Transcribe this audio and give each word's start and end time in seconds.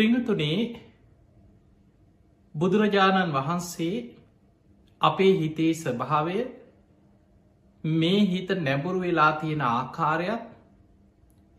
පිංහතුනේ 0.00 0.60
බුදුරජාණන් 2.54 3.34
වහන්සේ 3.34 3.96
අපේ 5.00 5.32
හිතේ 5.36 5.72
ස්වභාවය 5.76 6.38
මේ 7.84 8.20
හිත 8.26 8.50
නැබුරු 8.58 9.00
වෙලා 9.00 9.32
තියෙන 9.34 9.64
ආකාරයක් 9.66 10.42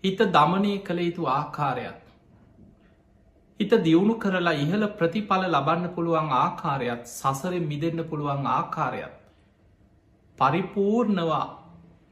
හිත 0.04 0.20
දමනය 0.30 0.74
කළ 0.82 1.00
යුතු 1.02 1.30
ආකාරයක් 1.30 2.02
හිත 3.60 3.74
දියුණු 3.82 4.18
කරලා 4.18 4.58
ඉහළ 4.58 4.86
ප්‍රතිඵල 4.98 5.48
ලබන්න 5.48 5.96
පුළුවන් 5.96 6.36
ආකාරයක් 6.36 7.02
සසරෙන් 7.08 7.66
මිදන්න 7.68 8.04
පුළුවන් 8.06 8.46
ආකාරයක් 8.50 9.16
පරිපූර්ණවා 10.38 11.46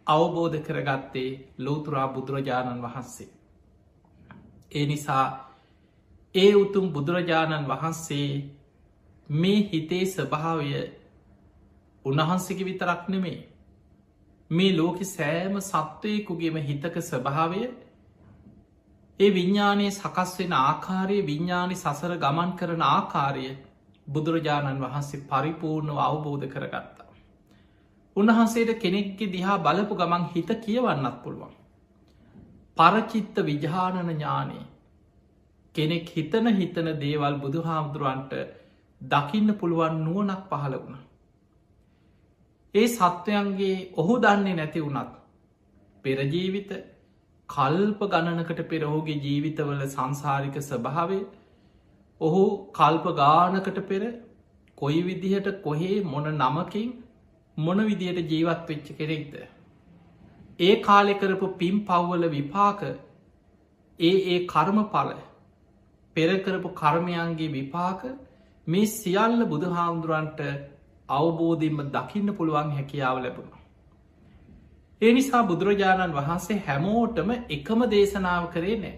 අවබෝධ 0.07 0.57
කරගත්තේ 0.61 1.29
ලෝතුරා 1.59 2.07
බුදුරජාණන් 2.09 2.81
වහන්සේ. 2.81 3.29
ඒ 4.71 4.85
නිසා 4.85 5.48
ඒ 6.35 6.53
උතුම් 6.55 6.89
බුදුරජාණන් 6.89 7.65
වහන්සේ 7.65 8.31
මේ 9.29 9.61
හිතේ 9.65 10.05
ස්වභාවය 10.07 10.67
උන්වහන්සේකි 12.05 12.63
විතරක් 12.65 13.07
නෙමේ 13.07 13.39
මේ 14.51 14.71
ලෝකෙ 14.73 15.05
සෑම 15.07 15.57
සත්වයකුගේම 15.61 16.57
හිතක 16.61 16.95
ස්වභාවය 17.01 17.63
ඒ 19.19 19.31
විඤ්ඥානය 19.31 19.89
සකස් 19.91 20.31
වෙන 20.37 20.53
ආකාරයේ 20.55 21.25
විඤ්ඥානි 21.25 21.75
සසර 21.75 22.13
ගමන් 22.17 22.55
කරන 22.55 22.83
ආකාරය 22.83 23.45
බුදුරජාණන් 24.07 24.81
වහන්සේ 24.81 25.25
පරිපූර්ණව 25.27 25.97
අවබෝධ 25.99 26.47
කරගත්තා. 26.47 27.11
උන්වහන්සේට 28.15 28.71
කෙනෙක්ගෙ 28.79 29.25
දිහා 29.29 29.57
බලපු 29.59 29.93
ගමන් 29.97 30.29
හිත 30.29 30.49
කියවන්නත් 30.59 31.17
පුළුවන්. 31.23 31.53
පරචිත්ත 32.77 33.35
විජානන 33.43 33.97
ඥානයේ 34.07 34.68
කෙනෙක් 35.75 36.09
හිතන 36.09 36.47
හිතන 36.53 36.89
දේවල් 36.99 37.35
බුදු 37.39 37.61
හාමුදුරුවන්ට 37.61 38.33
දකින්න 39.01 39.55
පුළුවන් 39.55 39.99
නුවනක් 40.03 40.43
පහළ 40.49 40.75
වුණ. 40.75 40.97
ඒ 42.75 42.87
සත්වයන්ගේ 42.89 43.75
ඔහු 43.95 44.15
දන්නේ 44.19 44.55
නැති 44.55 44.81
වුනත් 44.81 45.11
පෙරජීවිත 46.03 46.71
කල්ප 47.49 48.01
ගණනකට 48.07 48.63
පෙරහුගේ 48.67 49.19
ජීවිතවල 49.19 49.85
සංසාරික 49.87 50.57
ස්වභාවේ 50.61 51.21
ඔහු 52.21 52.43
කල්ප 52.71 53.05
ගානකට 53.15 53.79
පෙර 53.87 54.01
කොයි 54.77 54.99
විදිහට 55.03 55.47
කොහේ 55.63 55.95
මොන 56.05 56.27
නමකින් 56.33 56.91
මොන 57.57 57.85
විදියට 57.85 58.19
ජීවත් 58.27 58.67
වෙච්ච 58.67 58.91
කෙරෙක්ද. 58.95 59.33
ඒ 60.59 60.75
කාලෙ 60.81 61.13
කරපු 61.15 61.47
පිම් 61.57 61.81
පව්වල 61.85 62.29
විපාක 62.29 62.85
ඒ 63.99 64.15
ඒ 64.27 64.39
කර්ම 64.47 64.79
පල 64.91 65.09
පෙරකරපු 66.15 66.69
කර්මයන්ගේ 66.73 67.49
විපාක 67.49 68.01
මේ 68.67 68.85
සියල්ල 68.87 69.45
බුදු 69.45 69.67
හාමුදුරන්ට 69.71 70.39
අවබෝධයෙන්ම 71.09 71.79
දකින්න 71.89 72.29
පුළුවන් 72.33 72.71
හැකියාව 72.71 73.17
ලැබුණ. 73.19 73.51
ඒ 75.01 75.11
නිසා 75.13 75.43
බුදුරජාණන් 75.43 76.13
වහන්සේ 76.13 76.63
හැමෝටම 76.63 77.29
එකම 77.49 77.85
දේශනාව 77.89 78.47
කරේ 78.49 78.77
නෑ. 78.77 78.95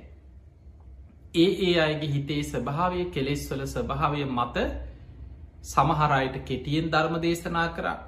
ඒ 1.35 1.51
ඒ 1.61 1.75
අයගේ 1.79 2.09
හිතේ 2.09 2.43
ස්වභාවය 2.43 3.03
කෙලෙස්වල 3.07 3.61
ස්වභාවය 3.67 4.23
මත 4.27 4.57
සමහරයට 5.63 6.35
කෙටියෙන් 6.43 6.87
ධර්ම 6.89 7.15
දේශනා 7.19 7.67
කරා 7.69 7.99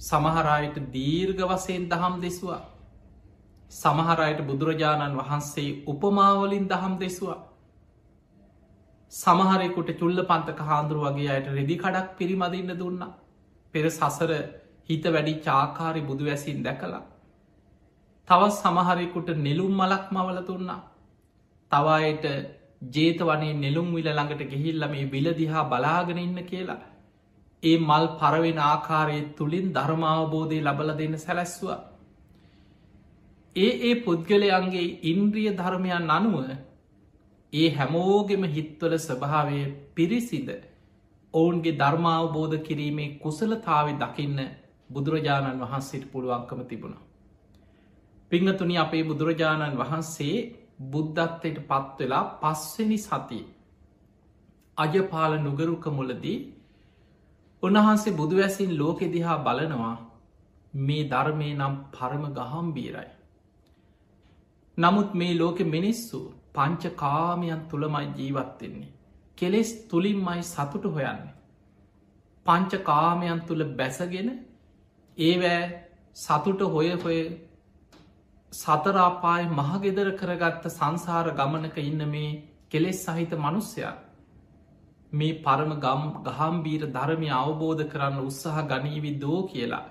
සමහරයට 0.00 0.76
දීර්ග 0.90 1.40
වසයෙන් 1.46 1.88
දහම් 1.88 2.14
දෙසවා 2.20 2.62
සමහරයට 3.70 4.40
බුදුරජාණන් 4.42 5.16
වහන්සේ 5.16 5.70
උපමාවලින් 5.86 6.68
දහම් 6.68 6.94
දෙසවා 6.98 7.40
සමහරෙකුට 9.14 9.90
චුල්ල 9.98 10.18
පන්තක 10.22 10.60
හාන්දුරු 10.62 11.02
වගේ 11.06 11.30
අයට 11.30 11.48
රෙදි 11.50 11.76
කඩක් 11.76 12.08
පිරිමදින්න 12.18 12.72
දුන්න. 12.74 13.02
පෙර 13.74 13.84
සසර 13.90 14.32
හිත 14.88 15.04
වැඩි 15.08 15.34
චාකාරි 15.40 16.02
බුදු 16.02 16.24
වැසින් 16.24 16.58
දැකලා. 16.62 17.02
තවත් 18.28 18.56
සමහරෙකුට 18.56 19.28
නෙලුම් 19.38 19.72
මලක් 19.74 20.04
මවල 20.10 20.40
දුන්නා. 20.42 20.80
තවායට 21.72 22.26
ජේත 22.90 23.20
වනේ 23.22 23.54
නෙළුම් 23.56 23.88
විල 23.92 24.08
ළඟට 24.10 24.50
ගෙහිල්ල 24.50 24.88
මේ 24.88 25.06
විලදිහා 25.08 25.64
බලාගෙන 25.66 26.18
ඉන්න 26.18 26.42
කියලා. 26.44 26.82
ඒ 27.62 27.78
මල් 27.80 28.06
පරවෙන 28.18 28.58
ආකාරය 28.62 29.18
තුළින් 29.34 29.68
ධර්මාවබෝධය 29.72 30.58
ලබල 30.60 30.90
දෙන්න 30.94 31.16
සැලැස්වා 31.18 31.80
ඒ 33.56 33.72
ඒ 33.82 33.94
පුද්ගලයන්ගේ 34.02 34.86
ඉන්ද්‍රිය 35.04 35.50
ධර්මයන් 35.54 36.10
අනුව 36.10 36.38
ඒ 37.54 37.68
හැමෝගෙම 37.70 38.44
හිත්වල 38.48 38.94
ස්වභාවය 38.98 39.58
පිරිසිද 39.94 40.48
ඔවුන්ගේ 41.34 41.78
ධර්මාවබෝධ 41.78 42.56
කිරීමේ 42.62 43.14
කුසලතාව 43.18 43.86
දකින්න 43.96 44.40
බුදුරජාණන් 44.90 45.62
වහන්සේට 45.62 46.04
පුළුවන්කම 46.12 46.60
තිබුණ. 46.64 46.96
පිංහතුනි 48.30 48.76
අපේ 48.78 49.04
බුදුරජාණන් 49.04 49.78
වහන්සේ 49.78 50.36
බුද්ධත්වයට 50.84 51.58
පත්වෙලා 51.64 52.24
පස්වනි 52.40 52.98
සති 53.00 53.40
අජපාල 54.76 55.32
නුගරුක 55.38 55.84
මුලදී 55.88 56.38
උන්වහන්සේ 57.62 58.12
බුදුවැසින් 58.12 58.78
ලෝකෙ 58.78 59.06
දිහා 59.08 59.38
බලනවා 59.40 59.96
මේ 60.74 61.02
ධර්මය 61.04 61.48
නම් 61.52 61.74
පරම 61.92 62.24
ගහම්බීරයි. 62.32 63.10
නමුත් 64.78 65.10
මේ 65.14 65.34
ලෝකෙ 65.34 65.64
මිනිස්සු 65.66 66.20
පංච 66.54 66.92
කාමයන් 66.96 67.62
තුළමයි 67.68 68.06
ජීවත්වෙන්නේ. 68.14 68.92
කෙලෙස් 69.38 69.70
තුළින්මයි 69.84 70.42
සතුට 70.44 70.84
හොයන්නේ. 70.86 71.34
පංච 72.46 72.82
කාමයන් 72.82 73.40
තුළ 73.42 73.64
බැසගෙන 73.74 74.30
ඒවෑ 75.18 75.62
සතුට 76.16 76.60
හොය 76.68 76.90
හොය 76.98 77.20
සතරාපායි 78.52 79.52
මහගෙදර 79.52 80.08
කරගත්ත 80.14 80.66
සංසාර 80.70 81.30
ගමනක 81.32 81.76
ඉන්න 81.80 82.02
මේ 82.08 82.32
කෙලෙස් 82.70 82.98
සහිත 83.04 83.32
මනුස්සයක් 83.36 83.96
මේ 85.12 85.38
පරම 85.40 85.72
ගම් 85.78 86.04
ගහම්බීර 86.24 86.86
ධර්මය 86.90 87.30
අවබෝධ 87.32 87.82
කරන්න 87.88 88.20
උත්සාහ 88.22 88.64
ගනීවි 88.64 89.12
දෝ 89.18 89.40
කියලා. 89.44 89.84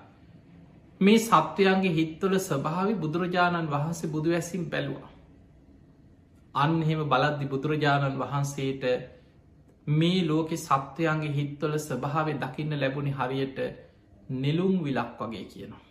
මේ 1.02 1.20
සත්වයන්ගේ 1.22 1.94
හිත්වල 1.94 2.36
ස්වභාවි 2.42 2.96
බුදුරජාණන් 2.98 3.70
වහන්සේ 3.70 4.12
බුදු 4.12 4.30
ඇසිම් 4.32 4.64
බැලවා. 4.68 5.13
අන්න 6.56 6.82
එහෙම 6.82 7.02
බලද්දි 7.06 7.46
බුදුරජාණන් 7.48 8.20
වහන්සේට 8.20 8.84
මේ 9.88 10.20
ලෝකෙ 10.24 10.58
සත්වයන්ගේ 10.58 11.32
හිත්වල 11.32 11.74
ස්වභාවය 11.80 12.34
දකින්න 12.36 12.74
ලැබුණි 12.76 13.12
හරියට 13.12 13.60
නෙලුම් 14.36 14.76
විලක් 14.82 15.20
වගේ 15.20 15.46
කියනවා. 15.46 15.82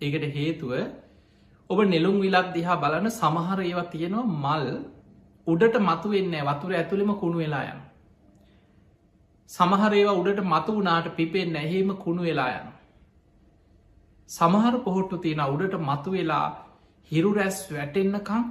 ඒකට 0.00 0.24
හේතුව 0.34 0.72
ඔබ 1.70 1.78
නෙලුම් 1.86 2.20
විලක් 2.20 2.48
දිහා 2.54 2.76
බලන 2.76 3.10
සමහර 3.12 3.58
ඒවා 3.60 3.86
තියෙනවා 3.86 4.26
මල් 4.36 4.66
උඩට 5.46 5.76
මතු 5.80 6.08
වෙන්න 6.10 6.34
වතුර 6.44 6.72
ඇතුළෙම 6.74 7.12
කුණු 7.16 7.38
වෙලා 7.38 7.64
යන. 7.64 7.80
සමහර 9.50 9.92
ඒවා 9.94 10.18
උඩට 10.20 10.40
මතු 10.44 10.72
වනාට 10.74 11.08
පිපෙන් 11.16 11.52
නැහෙම 11.52 11.90
කුණු 11.96 12.22
වෙලා 12.22 12.50
යන. 12.54 12.70
සමහර 14.30 14.74
පොහොට්ටු 14.80 15.16
තියෙන 15.18 15.44
උඩට 15.46 15.74
මතු 15.82 16.10
වෙලා 16.12 16.46
හිරු 17.10 17.30
රැස් 17.34 17.58
වැටෙන්න්නකං 17.70 18.42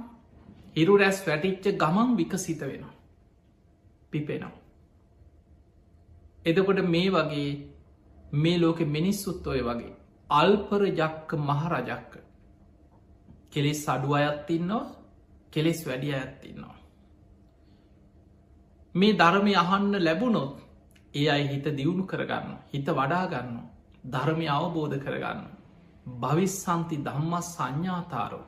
හිරු 0.78 0.94
රැස් 0.96 1.18
වැටිච්ච 1.22 1.76
ගමන් 1.76 2.16
විකසිත 2.16 2.60
වෙනවා. 2.62 2.94
පිපෙනවා. 4.12 4.56
එදකොට 6.44 6.80
මේ 6.86 7.10
වගේ 7.10 7.50
මේ 8.34 8.58
ලෝකෙ 8.58 8.84
මිනිස්සුත් 8.86 9.46
ඔය 9.46 9.60
වගේ 9.62 9.92
අල්පර 10.30 10.82
ජක්ක 10.90 11.30
මහරජක්ක 11.40 12.12
කෙලෙස් 13.50 13.82
අඩු 13.88 14.14
අයත්තින්නවා 14.14 14.84
කෙලෙස් 15.52 15.80
වැඩිය 15.86 16.14
ඇත්තින්නවා. 16.14 16.76
මේ 18.94 19.12
ධර්මය 19.14 19.52
අහන්න 19.54 19.92
ලැබුණොත් 19.98 20.54
ඒ 21.14 21.28
අයි 21.28 21.48
හිත 21.48 21.66
දියුණු 21.76 22.04
කරගන්න 22.06 22.56
හිත 22.72 22.88
වඩාගන්න 22.90 23.56
ධර්මය 24.06 24.46
අවබෝධ 24.48 24.96
කරගන්න 24.98 25.42
භවිස්සන්ති 26.16 26.96
දම්මස් 26.98 27.48
සංඥාතාරෝ 27.54 28.44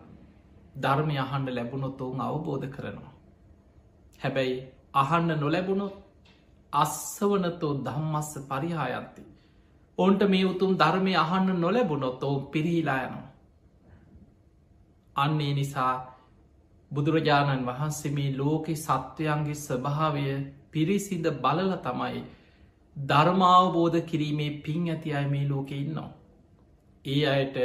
ධර්මය 0.77 1.17
අහන්ඩ 1.19 1.49
ලැබුණොත් 1.51 2.01
ඔවුන් 2.01 2.21
අවබෝධ 2.21 2.69
කරනවා. 2.69 3.13
හැබැයි 4.21 4.57
අහන්න 4.95 5.41
නොලැබුණොත් 5.41 5.95
අස්සවනතෝ 6.73 7.75
දම්මස්ස 7.79 8.33
පරිහායන්ති. 8.49 9.23
ඔන්ට 9.99 10.23
මේ 10.29 10.45
උතුම් 10.45 10.73
ධර්මය 10.79 11.15
අහන්න 11.17 11.61
නොලැබුණොත් 11.61 12.23
ඔවුන් 12.23 12.47
පිරිහිලා 12.47 13.01
යනවා. 13.03 13.29
අන්නේ 15.17 15.53
නිසා 15.55 15.95
බුදුරජාණන් 16.91 17.67
වහන්සේ 17.67 18.13
මේ 18.13 18.37
ලෝකෙ 18.37 18.75
සත්වයන්ගේ 18.77 19.55
ස්වභාවය 19.57 20.25
පිරිසිද 20.71 21.27
බලල 21.43 21.73
තමයි 21.79 22.23
ධර්මාවබෝධ 22.97 23.99
කිරීමේ 24.03 24.51
පින් 24.61 24.89
ඇති 24.89 25.15
අය 25.15 25.27
මේ 25.27 25.49
ලෝකෙ 25.49 25.77
ඉන්නවා. 25.77 26.11
ඒ 27.05 27.23
අයට 27.27 27.57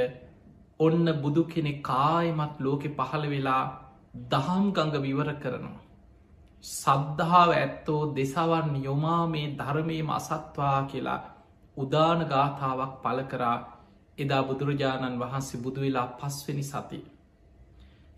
ඔන්න 0.79 1.07
බුදු 1.21 1.43
කෙනෙ 1.45 1.73
කායමත් 1.81 2.55
ලෝකෙ 2.59 2.89
පහළ 2.89 3.25
වෙලා 3.29 3.63
දහම් 4.29 4.65
ගඟ 4.71 4.97
විවර 5.01 5.29
කරනවා. 5.35 5.81
සද්ධාව 6.63 7.49
ඇත්තෝ 7.51 8.01
දෙසවන් 8.13 8.75
යොමා 8.83 9.23
මේ 9.27 9.47
ධර්මයම 9.55 10.09
අසත්වා 10.11 10.77
කියලා 10.85 11.21
උදාන 11.77 12.21
ගාථාවක් 12.25 12.93
පල 13.03 13.19
කරා 13.23 13.57
එදා 14.17 14.43
බුදුරජාණන් 14.43 15.19
වහන්සේ 15.19 15.61
බුදුවෙලා 15.61 16.07
පස්වෙනි 16.13 16.63
සති. 16.63 16.99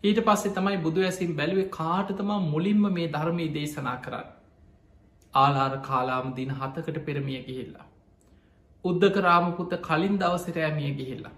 ඊට 0.03 0.19
පස්සේ 0.21 0.53
තමයි 0.53 0.77
බුදු 0.79 1.01
ඇසින් 1.01 1.31
බැලුවේ 1.35 1.69
කාටතම 1.71 2.31
මුලින්ම 2.45 2.83
මේ 2.91 3.07
ධර්මී 3.07 3.49
දේශනා 3.53 3.97
කරන්න. 3.97 4.27
ආලාර 5.33 5.73
කාලාම 5.81 6.27
දින 6.35 6.51
හතකට 6.51 6.97
පෙරමිය 7.05 7.41
ගිහිල්ලා. 7.41 7.87
උද්දක 8.85 9.15
රාමපුත 9.21 9.73
කලින් 9.81 10.15
දවසට 10.19 10.57
ඇමිය 10.59 10.93
ගිහිල්ලා. 10.93 11.35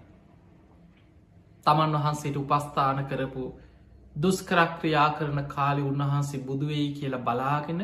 තමන් 1.66 1.96
වහන්සේට 1.96 2.36
උපස්ථාන 2.36 3.00
කරපු 3.06 3.44
දුස්කරක්ක්‍රියා 4.16 5.10
කරන 5.12 5.40
කාලි 5.46 5.82
උන්වහන්සේ 5.82 6.40
බුදුවෙයි 6.42 6.92
කියලා 6.92 7.20
බලාගෙන 7.20 7.82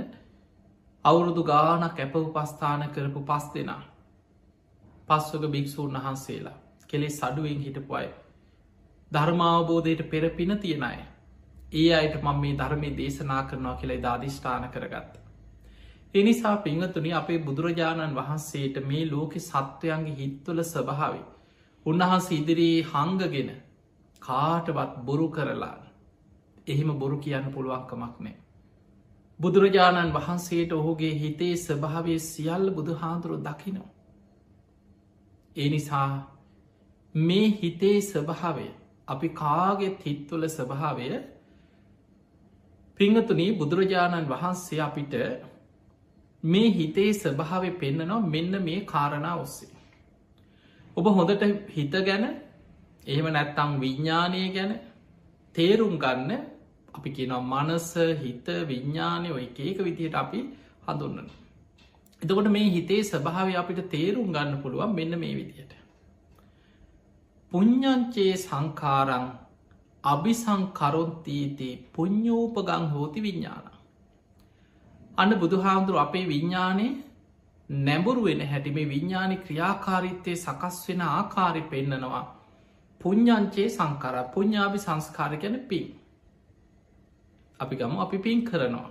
අවුරුදු 1.05 1.43
ගානක් 1.45 1.99
ඇප 1.99 2.15
උපස්ථාන 2.19 2.83
කරපු 2.91 3.21
පස් 3.23 3.45
දෙනා. 3.55 3.83
පස්වක 5.09 5.45
භික්‍ෂූන් 5.49 5.93
වහන්සේලා 5.97 6.57
කෙලෙ 6.89 7.09
සඩුවෙන් 7.11 7.61
හිටපු 7.61 7.95
අය. 7.95 8.09
ධර්මාවබෝධයට 9.13 10.03
පෙර 10.05 10.25
පින 10.31 10.59
තියෙන 10.59 10.83
අය. 10.85 10.99
ඒ 11.73 11.91
අයට 11.95 12.17
මං 12.17 12.39
මේ 12.39 12.55
ධර්මය 12.55 12.91
දේශනා 12.97 13.43
කරනවා 13.43 13.77
කියලා 13.77 14.03
දාධිෂ්ඨාන 14.03 14.69
කරගත්ත. 14.71 15.13
එනිසා 16.15 16.57
පිංහතුනි 16.59 17.13
අපේ 17.13 17.39
බුදුරජාණන් 17.41 18.15
වහන්සේට 18.15 18.77
මේ 18.85 19.05
ලෝකෙ 19.07 19.41
සත්වයන්ගේ 19.41 20.17
හිත්වල 20.17 20.63
ස්වභාවේ. 20.65 21.25
උන්වහන්සේ 21.87 22.39
ඉදිරියේ 22.39 22.85
හංගගෙන 22.85 23.51
කාටවත් 24.27 24.93
බොරු 25.05 25.29
කරලා 25.31 25.77
එහෙම 26.67 26.91
බොරු 26.95 27.17
කියන්න 27.19 27.53
පුළුවන්කමක් 27.53 28.15
නෑ. 28.21 28.37
බුදුරජාණන් 29.41 30.13
වහන්සේට 30.13 30.73
ඔහුගේ 30.73 31.15
හිතේ 31.15 31.55
ස්වභාවය 31.57 32.17
සියල්ල 32.21 32.67
බුදු 32.71 32.93
හාදුරු 32.95 33.37
දකිනවා. 33.41 33.91
ඒ 35.57 35.69
නිසා 35.69 36.11
මේ 37.15 37.47
හිතේ 37.57 37.99
ස්වභාවය 38.03 38.69
අපි 39.09 39.29
කාගෙත් 39.35 39.99
හිත්වල 40.05 40.49
ස්වභාවය 40.49 41.09
පිංහතුනී 43.01 43.51
බුදුරජාණන් 43.55 44.29
වහන්සේ 44.29 44.81
අපිට 44.81 45.15
මේ 46.43 46.69
හිතේ 46.71 47.11
ස්වභාවය 47.15 47.71
පෙන්න්නනවා 47.75 48.27
මෙන්න 48.27 48.63
මේ 48.63 48.81
කාරණා 48.87 49.37
ඔස්සේ. 49.37 49.73
ඔබ 50.97 51.07
හොඳට 51.11 51.43
හිත 51.71 51.95
ගැන 52.03 52.25
එහෙම 53.07 53.27
නැත්තං 53.29 53.73
විඤ්ඥානය 53.81 54.43
ගැන 54.53 54.73
තේරුම් 55.55 55.95
ගන්න 55.99 56.31
අපි 56.95 57.11
කියනවා 57.11 57.43
මනස 57.45 57.91
හිත 58.21 58.47
විඤ්ඥානය 58.69 59.29
ඔය 59.31 59.45
එකක 59.47 59.79
විදිහට 59.81 60.15
අපි 60.15 60.41
හඳුන්නන. 60.87 61.29
එතකොට 62.23 62.49
මේ 62.49 62.69
හිතේ 62.71 63.01
ස්වභාව 63.03 63.49
අපිට 63.55 63.81
තේරුම් 63.91 64.29
ගන්න 64.33 64.61
පුළුවන් 64.63 64.95
මෙන්න 64.95 65.19
මේ 65.19 65.35
විදියට. 65.35 65.73
පුඤ්ඥංචේ 67.53 68.33
සංකාරං 68.37 69.27
අභිසංකරොන්තීති 70.05 71.71
පුඤ්ඥෝපගං 71.93 72.85
හෝති 72.89 73.21
විඤ්ඥාන. 73.23 73.67
අන්න 75.19 75.33
බුදුහාමුදුරු 75.35 75.99
අපේ 75.99 76.25
විඤ්ඥානය 76.27 76.87
නැඹුරු 77.71 78.23
වෙන 78.25 78.41
හැටි 78.45 78.71
මේ 78.71 78.89
විඤ්ඥානි 78.89 79.37
ක්‍රියාකාරිත්තය 79.37 80.33
සකස් 80.37 80.77
වෙන 80.89 81.01
ආකාරි 81.09 81.63
පෙන්නනවා 81.65 82.25
පුඤ්ඥංචේ 83.07 83.69
සංකර 83.71 84.17
පුඤ්ඥාභි 84.35 84.79
සංස්කාර 84.79 85.33
ගැන 85.37 85.57
පින්. 85.63 85.87
අපි 87.61 87.77
ගම 87.77 87.99
අපි 87.99 88.19
පින් 88.19 88.45
කරනවා. 88.45 88.91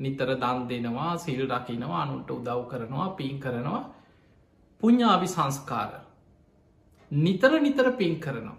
නිතර 0.00 0.28
දන් 0.36 0.68
දෙනවා 0.68 1.18
සිල් 1.18 1.40
රකිනවා 1.48 2.02
අනුන්ට 2.02 2.30
උදව් 2.30 2.60
කරනවා 2.68 3.08
පින් 3.16 3.40
කරනවා 3.40 3.82
පුඤ්ඥාභි 4.80 5.28
සංස්කාර. 5.28 5.90
නිතර 7.10 7.52
නිතර 7.60 7.90
පින් 7.92 8.14
කරනවා. 8.20 8.56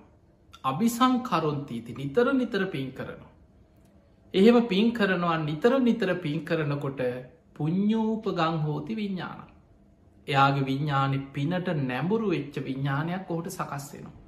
අභිසංකරුන්තීති 0.64 1.92
නිතර 1.94 2.34
නිතර 2.34 2.66
පින් 2.68 2.92
කරනවා. 2.92 3.34
එහෙම 4.34 4.58
පින් 4.68 4.94
කරනවා 4.94 5.38
නිතර 5.40 5.80
නිතර 5.80 6.16
පින් 6.18 6.46
කරනකොට 6.46 7.02
පුඤ්ඥූපගං 7.54 8.56
හෝති 8.60 8.94
විඤ්ඥාන. 8.96 9.48
එයාගේ 10.28 10.66
විඤ්ඥානෙ 10.66 11.18
පිනට 11.34 11.68
නැඹුරු 11.82 12.30
වෙච්ච 12.30 12.56
විඤ්ඥානයක් 12.60 13.32
ඔහුට 13.32 13.48
සකස්වෙනවා. 13.50 14.27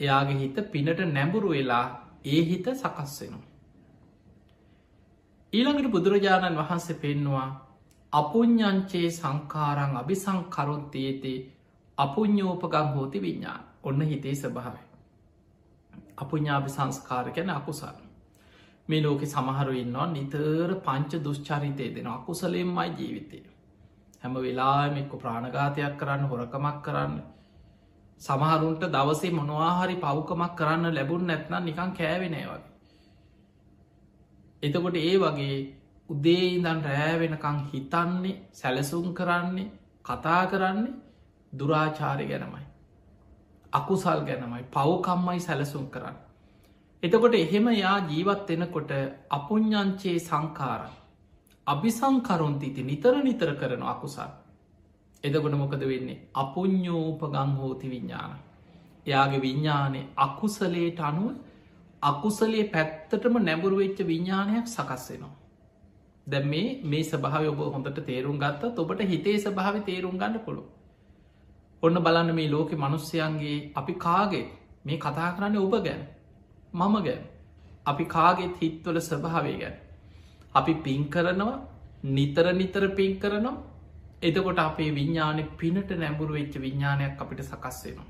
එයාගේ 0.00 0.38
හිත 0.38 0.58
පිනට 0.72 1.00
නැඹුරු 1.08 1.50
වෙලා 1.50 1.86
ඒ 2.26 2.42
හිත 2.44 2.66
සකස්වෙනවා. 2.74 3.46
ඊළඟට 5.52 5.90
බුදුරජාණන් 5.90 6.58
වහන්සේ 6.58 6.96
පෙන්නවා 6.96 7.48
අපුඥ්ඥංචේ 8.12 9.08
සංකාරං 9.12 9.96
අභිසංකරොත්තේතේ 9.96 11.38
අපුඥෝපගං 11.98 12.88
හෝති 12.88 13.18
විඤ්ඥාන 13.18 13.62
ඔන්න 13.82 14.00
හිතේ 14.02 14.34
ස්භාවයි. 14.34 14.84
අපුඥාභි 16.16 16.70
සංස්කාර 16.70 17.30
ගැන 17.30 17.50
අකුසල්. 17.50 17.98
මේ 18.88 19.02
ලෝකෙ 19.02 19.26
සමහරු 19.26 19.72
ඉන්නවා 19.74 20.06
නිතර 20.08 20.70
පංච 20.80 21.12
දුෂ්චරිතය 21.24 21.86
දෙෙන 21.94 22.06
අකුසලෙන්මයි 22.08 22.88
ජීවිතය. 22.92 23.38
හැම 24.22 24.34
වෙලාමෙක්ක 24.36 25.12
ප්‍රාණඝාතයක් 25.16 25.94
කරන්න 25.96 26.24
හොරකමක් 26.24 26.78
කරන්න. 26.82 27.14
සමහරුන්ට 28.20 28.84
දවසේ 28.88 29.32
මොනවාහරි 29.32 29.96
පව්කමක් 29.96 30.52
කරන්න 30.54 30.94
ලැබුන් 30.94 31.26
නැත්නම් 31.26 31.64
නිකං 31.64 31.90
කෑවෙනෑ 31.92 32.46
වගේ. 32.46 32.62
එතකොට 34.62 34.96
ඒ 34.98 35.16
වගේ 35.18 35.58
උදේ 36.10 36.46
ඉඳන් 36.48 36.80
රෑවෙනකං 36.84 37.58
හිතන්නේ 37.66 38.38
සැලසුම් 38.52 39.06
කරන්නේ 39.14 39.68
කතා 40.04 40.42
කරන්නේ 40.46 40.98
දුරාචාරය 41.52 42.26
ගැනමයි. 42.26 42.64
අකුසල් 43.72 44.20
ගැනමයි 44.22 44.64
පවකම්මයි 44.68 45.40
සැලසුම් 45.40 45.86
කරන්න. 45.88 46.16
එතකොට 47.02 47.34
එහෙම 47.36 47.66
යා 47.74 47.98
ජීවත් 48.02 48.48
වෙනකොට 48.50 48.90
අපුඥංචේ 49.30 50.18
සංකාරයි. 50.20 50.96
අභිසංකරුන්තිති 51.66 52.82
නිතර 52.82 53.14
නිතර 53.22 53.50
කරන 53.54 53.82
අකුසල්. 53.84 54.30
එදකොට 55.24 55.54
මොකද 55.54 55.82
වෙන්නේ 55.84 56.22
අපුඥ්ඥෝපගං 56.34 57.50
හෝති 57.54 57.86
විඤ්ඥාන. 57.88 58.38
එයාගේ 59.06 59.40
විඤ්ඥානය 59.40 60.00
අකුසලේට 60.18 61.00
අනුව 61.00 61.28
අකුසලේ 62.02 62.64
පැත්තටම 62.66 63.36
නැබුරු 63.40 63.76
වෙච්ච 63.76 64.00
විඤ්ඥානයක් 64.02 64.66
සකස්වෙනවා. 64.68 65.34
දැ 66.26 66.44
මේ 66.44 66.68
මේ 66.84 67.04
සභාව 67.04 67.44
ඔබ 67.46 67.60
හොඳට 67.68 67.98
තේරුම් 68.02 68.36
ගත්ත 68.38 68.78
ඔබට 68.78 69.00
හිතේ 69.04 69.38
සභාව 69.38 69.80
තේරුම් 69.84 70.16
ගන්න 70.16 70.38
පුළුව. 70.40 70.66
ඔන්න 71.82 71.96
බලන්න 71.96 72.30
මේ 72.34 72.48
ලෝකෙ 72.48 72.76
මනුස්්‍යයන්ගේ 72.76 73.58
අපි 73.74 73.94
කාගේ 73.96 74.46
මේ 74.84 74.98
කතා 74.98 75.30
කරන්න 75.34 75.58
ඔබ 75.58 75.74
ගැන 75.80 76.02
මම 76.72 76.94
ගැන 77.00 77.22
අපි 77.86 78.04
කාගෙත් 78.06 78.54
හිත්වල 78.56 79.00
ස්වභාවේ 79.00 79.56
ගැන. 79.58 79.76
අපි 80.54 80.74
පින් 80.76 81.02
කරනවා 81.06 81.58
නිතර 82.06 82.46
නිතර 82.52 82.84
පින් 82.90 83.12
කරනවා 83.18 83.56
එතකොට 84.22 84.58
අපේ 84.58 84.90
විඤ්ඥානෙ 84.90 85.42
පිනට 85.56 85.90
නැඹුරු 85.94 86.32
වෙච්ච 86.34 86.54
විඤ්ඥානයක් 86.56 87.20
අපිට 87.20 87.42
සකස්වෙනවා. 87.42 88.06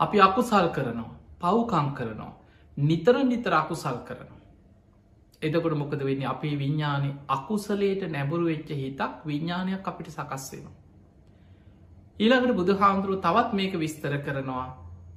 අපි 0.00 0.20
අකුසල් 0.20 0.68
කරනවා 0.68 1.10
පව්කම් 1.40 1.88
කරනවා 1.94 2.32
නිතර 2.76 3.16
නිතර 3.24 3.54
අකුසල් 3.54 3.98
කරනවා. 4.02 4.40
එදකොට 5.42 5.74
මොකද 5.74 6.00
වෙන්නේ 6.00 6.26
අපේ 6.26 6.54
විඤ්ඥානය 6.56 7.10
අකුසලේට 7.28 8.02
නැබුරු 8.08 8.44
වෙච්ච 8.44 8.70
හිතක් 8.72 9.26
විඤ්ඥානයක් 9.26 9.84
අපිට 9.84 10.10
සකස්වෙනවා. 10.10 10.76
ඊළඟට 12.20 12.56
බුදු 12.56 12.72
හාමුදුරුව 12.76 13.20
තවත් 13.20 13.52
මේක 13.52 13.74
විස්තර 13.76 14.14
කරනවා 14.18 14.66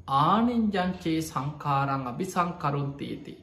ආනෙන්ජංචේ 0.08 1.20
සංකාරං 1.24 2.08
අභි 2.08 2.26
සංකරුන්තයති. 2.28 3.36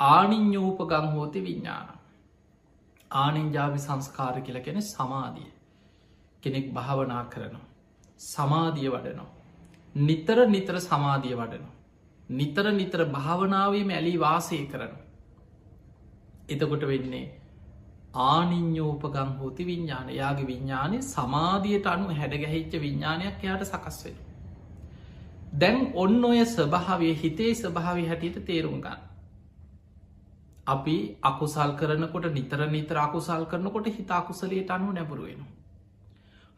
ආනිඥූපගං 0.00 1.06
හෝති 1.08 1.40
විඤ්ඥාන. 1.40 1.97
ආනෙන්ජාවි 3.10 3.78
සංස්කාර 3.78 4.40
කියල 4.40 4.60
කෙන 4.60 4.82
සමාධිය. 4.82 5.50
කෙනෙක් 6.42 6.72
භාවනා 6.72 7.24
කරනවා. 7.24 7.66
සමාධිය 8.18 8.90
වඩනවා. 8.90 9.32
නිතර 9.94 10.46
නිතර 10.46 10.80
සමාධිය 10.80 11.34
වඩනවා. 11.34 11.74
නිතර 12.30 12.72
නිතර 12.72 13.04
භාවනාවීම 13.06 13.90
ඇලි 13.90 14.14
වාසය 14.18 14.66
කරන. 14.66 14.94
එතකොට 16.48 16.82
වෙන්නේ 16.82 17.26
ආනිඥෝපගං 18.14 19.30
හෝති 19.38 19.66
විඤ්ඥාන 19.66 20.08
යාගේ 20.10 20.46
විඤ්ඥානය 20.46 21.02
සමාධියට 21.04 21.86
අනු 21.86 22.08
හැඩගැහිච්ච 22.10 22.72
විඤ්ඥානයක් 22.76 23.44
එයාට 23.44 23.64
සකස්වෙන. 23.64 24.16
දැන් 25.54 25.92
ඔන්න 25.94 26.24
ඔය 26.24 26.44
ස්වභාවය 26.46 27.14
හිතේ 27.14 27.52
ස්වභාවි 27.54 28.06
හැටියට 28.06 28.44
තේරුම් 28.44 28.80
ගන්න. 28.80 29.07
අපි 30.68 30.96
අකුසල් 31.22 31.70
කරනකොට 31.74 32.28
නිතර 32.30 32.60
නිතර 32.68 32.96
අකුසල් 32.98 33.44
කරනකොට 33.46 33.86
හිතා 33.88 34.20
කුසලයට 34.22 34.70
අනු 34.70 34.92
නැබරුවෙන. 34.92 35.40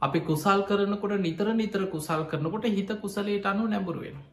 අපි 0.03 0.21
කුසල් 0.23 0.61
කරනකොට 0.65 1.15
නිතර 1.19 1.47
නිතර 1.53 1.83
කුසල් 1.87 2.23
කරනකොට 2.25 2.65
හිත 2.67 2.91
කුසලයට 2.97 3.47
අනු 3.47 3.67
නැබරුවෙනවා. 3.67 4.27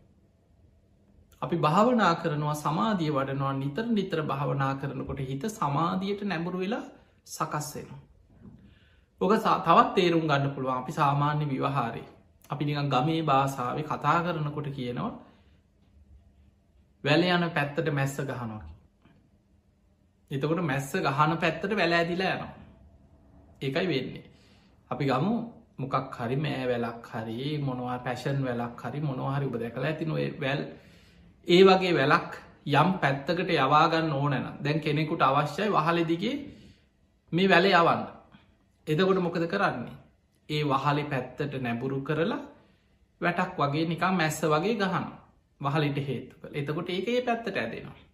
අපි 1.41 1.55
භාවනා 1.57 2.13
කරනවා 2.15 2.55
සමාධිය 2.55 3.11
වඩනවා 3.11 3.53
නිතර 3.53 3.85
නිතර 3.89 4.19
භාවනා 4.23 4.73
කරනකොට 4.75 5.19
හිත 5.21 5.43
සමාධියයට 5.51 6.21
නැඹුරු 6.23 6.59
වෙලා 6.59 6.85
සකස්වෙනවා. 7.27 8.01
ඕක 9.21 9.33
තවත් 9.37 9.93
තේරුම් 9.95 10.23
ගන්න 10.23 10.51
පුළුවන් 10.51 10.77
අපි 10.77 10.91
සාමාන්‍ය 10.91 11.45
විවහාරය 11.45 12.03
අපි 12.49 12.63
නිකන් 12.65 12.89
ගමේ 12.89 13.21
භාසාාව 13.23 13.77
කතා 13.83 14.17
කරනකොට 14.23 14.69
කියනවා 14.71 15.11
වැල 17.03 17.21
යන 17.25 17.45
පැත්තට 17.51 17.87
මැස්ස 17.91 18.17
ගහනොකි. 18.23 18.76
එතකොට 20.31 20.61
මැස්ස 20.61 20.91
ගහන 20.95 21.37
පැත්තට 21.37 21.75
වැල 21.75 21.93
ඇදිලා 21.93 22.33
යනවා. 22.35 22.53
ඒකයි 23.61 23.87
වෙන්නේ. 23.87 24.25
අපි 24.91 25.05
ගමු. 25.05 25.35
මොකක් 25.77 26.15
හරි 26.17 26.35
මෑ 26.37 26.65
වැලක් 26.67 27.07
හරි 27.13 27.57
මොනවා 27.59 27.99
පැෂන් 27.99 28.39
වැලක් 28.43 28.81
හරි 28.81 28.99
මොනවාහරි 29.01 29.45
උබ 29.45 29.55
දැකලා 29.55 29.89
ඇති 29.89 30.05
නොේ 30.05 30.29
වැල්. 30.41 30.61
ඒ 31.47 31.61
වගේ 31.63 31.93
වැලක් 31.99 32.31
යම් 32.73 32.89
පැත්තකට 33.01 33.49
යවාගන්න 33.55 34.11
ඕනැන 34.13 34.47
දැන් 34.63 34.79
කෙනෙකුට 34.79 35.21
අවශ්‍යයි 35.21 35.69
වහලදිගේ 35.69 36.35
මේ 37.31 37.49
වැල 37.49 37.65
යවන්න. 37.71 38.03
එදකොට 38.87 39.21
මොකද 39.21 39.47
කරන්නේ? 39.47 39.95
ඒ 40.49 40.63
වහලි 40.65 41.03
පැත්තට 41.03 41.53
නැබුරු 41.61 42.01
කරලා 42.01 42.41
වැටක් 43.21 43.53
වගේ 43.57 43.85
නිකම් 43.85 44.13
මැස්ස 44.13 44.41
වගේ 44.45 44.75
ගහන 44.75 45.07
වහලිට 45.61 45.97
හේතුක 46.07 46.41
එතකොට 46.53 46.89
ඒක 46.89 47.07
ඒ 47.07 47.21
පැත්තට 47.21 47.55
ඇදෙනවා. 47.55 48.06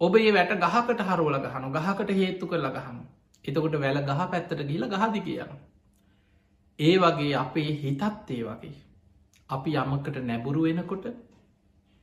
ඔබ 0.00 0.16
ඒ 0.16 0.32
වැට 0.32 0.56
ගහකට 0.60 1.04
හරුවල 1.08 1.38
ගහනු 1.44 1.68
ගහකට 1.72 2.10
හේතු 2.12 2.46
කරලා 2.46 2.72
ගහනු 2.72 3.04
එතකොට 3.44 3.76
වැල 3.78 3.98
ගහ 4.02 4.20
පැත්තට 4.30 4.66
ගිල 4.66 4.84
ගහදි 4.88 5.20
කියන 5.20 5.54
ඒ 6.78 6.96
වගේ 6.98 7.34
අපේ 7.34 7.70
හිතත් 7.74 8.02
ඒ 8.30 8.42
වගේ. 8.42 8.74
අපි 9.50 9.70
යමකට 9.74 10.16
නැබුරු 10.22 10.62
වෙනකොට 10.62 11.06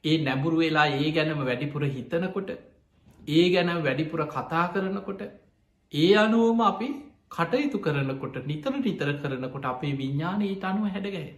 ඒ 0.04 0.18
නැබුරු 0.24 0.58
වෙලා 0.58 0.88
ඒ 0.96 1.12
ගැනම 1.12 1.42
වැඩිපුර 1.42 1.84
හිතනකොට 1.88 2.52
ඒ 3.30 3.46
ගැන 3.50 3.72
වැඩිපුර 3.80 4.22
කතා 4.28 4.66
කරනකොට 4.74 5.22
ඒ 5.94 6.12
අනුවම 6.16 6.62
අපි 6.62 6.90
කටයුතු 7.30 7.78
කරනකොට 7.80 8.36
නිතර 8.46 8.74
නිතර 8.78 9.10
කරනකොට 9.16 9.66
අපේ 9.66 9.94
විඤ්ඥානයට 9.94 10.64
අනුව 10.64 10.88
හැඩගැහ. 10.88 11.30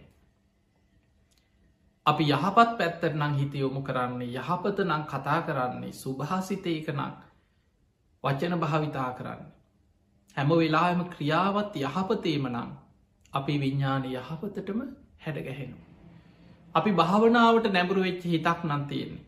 අපි 2.06 2.24
යහපත් 2.26 2.70
පැත්තර 2.78 3.12
නං 3.12 3.34
හිත 3.34 3.54
යොමු 3.54 3.80
කරන්නේ 3.82 4.32
යහපත 4.34 4.78
නං 4.82 5.04
කතා 5.04 5.40
කරන්නේ 5.42 5.92
සුභාසිතයක 5.94 6.88
නං 6.90 7.12
වචන 8.24 8.54
භාවිතා 8.58 9.10
කරන්න. 9.14 9.42
හැම 10.36 10.50
වෙලාම 10.52 11.00
ක්‍රියාවත් 11.08 11.76
යහපතේම 11.78 12.48
නං 12.48 12.70
අපි 13.32 13.54
විඤ්ඥාන 13.58 14.04
යහපතටම 14.06 14.80
හැඩගැහෙනවා. 15.18 15.84
අපි 16.74 16.90
භාවනාවට 16.92 17.66
නැබුරු 17.68 18.02
වෙච්ච 18.02 18.24
හිතක් 18.26 18.60
නන්තියෙන්නේ. 18.64 19.24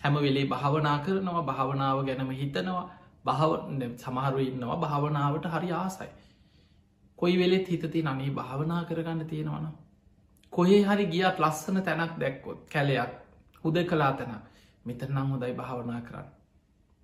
හැම 0.00 0.14
වෙලේ 0.16 0.46
භාවනා 0.46 0.98
කරනවා 1.00 1.42
භාවනාව 1.42 1.98
ගැනම 2.04 2.30
හිතනවා 2.32 2.84
භාව 3.24 3.50
සමහරු 3.96 4.38
ඉන්නවා 4.42 4.78
භාවනාවට 4.78 5.44
හරි 5.48 5.70
ආසයි. 5.74 6.10
කොයි 7.18 7.36
වෙලෙත් 7.36 7.66
හිතති 7.68 8.02
නනේ 8.04 8.30
භාවනා 8.32 8.82
කරගන්න 8.84 9.26
තියෙනවන. 9.26 9.68
කොහේ 10.52 10.80
හරි 10.84 11.06
ගියත් 11.08 11.36
ලස්සන 11.38 11.78
තැනක් 11.82 12.14
දැක්කොත් 12.16 12.58
කැලයක් 12.68 13.12
හුද 13.64 13.76
කලා 13.84 14.12
තැන 14.14 14.34
මෙතරනම් 14.84 15.28
හොදයි 15.28 15.54
භාවනා 15.54 16.00
කරන්න. 16.00 16.28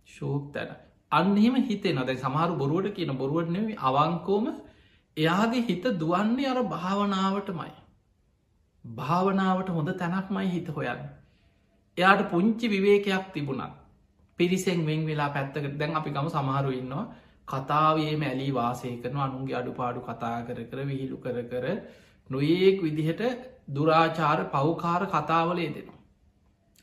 ශෝක් 0.08 0.44
තැන 0.52 0.70
අන්නෙම 1.12 1.56
හිතේ 1.62 1.94
නොද 1.94 2.10
සමහරු 2.16 2.54
බොරුවට 2.56 2.94
කියන 2.94 3.12
බොරුවට 3.14 3.50
නෙවී 3.50 3.80
අවංකෝම 3.82 4.46
එයාගේ 5.16 5.64
හිත 5.64 5.84
දුවන්නේ 5.96 6.48
අර 6.48 6.60
භාවනාවටමයි. 6.66 7.72
භාවනාවට 8.84 9.68
හොඳ 9.70 9.90
තැනක්මයි 9.94 10.48
හිත 10.48 10.68
හොයන්න. 10.70 11.02
එයාට 11.98 12.22
පුංචි 12.30 12.66
විවේකයක් 12.68 13.26
තිබුණත් 13.32 13.74
පිරිසෙන් 14.38 14.80
වෙන් 14.84 15.06
වෙලා 15.06 15.30
පැත්තකට 15.30 15.76
දැන් 15.76 15.92
අපි 15.94 16.10
ගම 16.10 16.28
සමහරු 16.28 16.70
ඉන්නවා 16.72 17.04
කතාවේ 17.48 18.14
මැලි 18.16 18.48
වාසය 18.52 18.90
කරන 18.96 19.18
අනුන්ගේ 19.18 19.56
අඩුපාඩු 19.56 20.00
කතා 20.02 20.38
කර 20.42 20.58
කර 20.64 20.80
විහිළු 20.84 21.16
කර 21.18 21.38
කර 21.44 21.66
නොඒක් 22.30 22.78
විදිහට 22.82 23.22
දුරාචාර 23.68 24.38
පව්කාර 24.46 25.02
කතාවලේ 25.06 25.70
දෙනවා. 25.70 26.00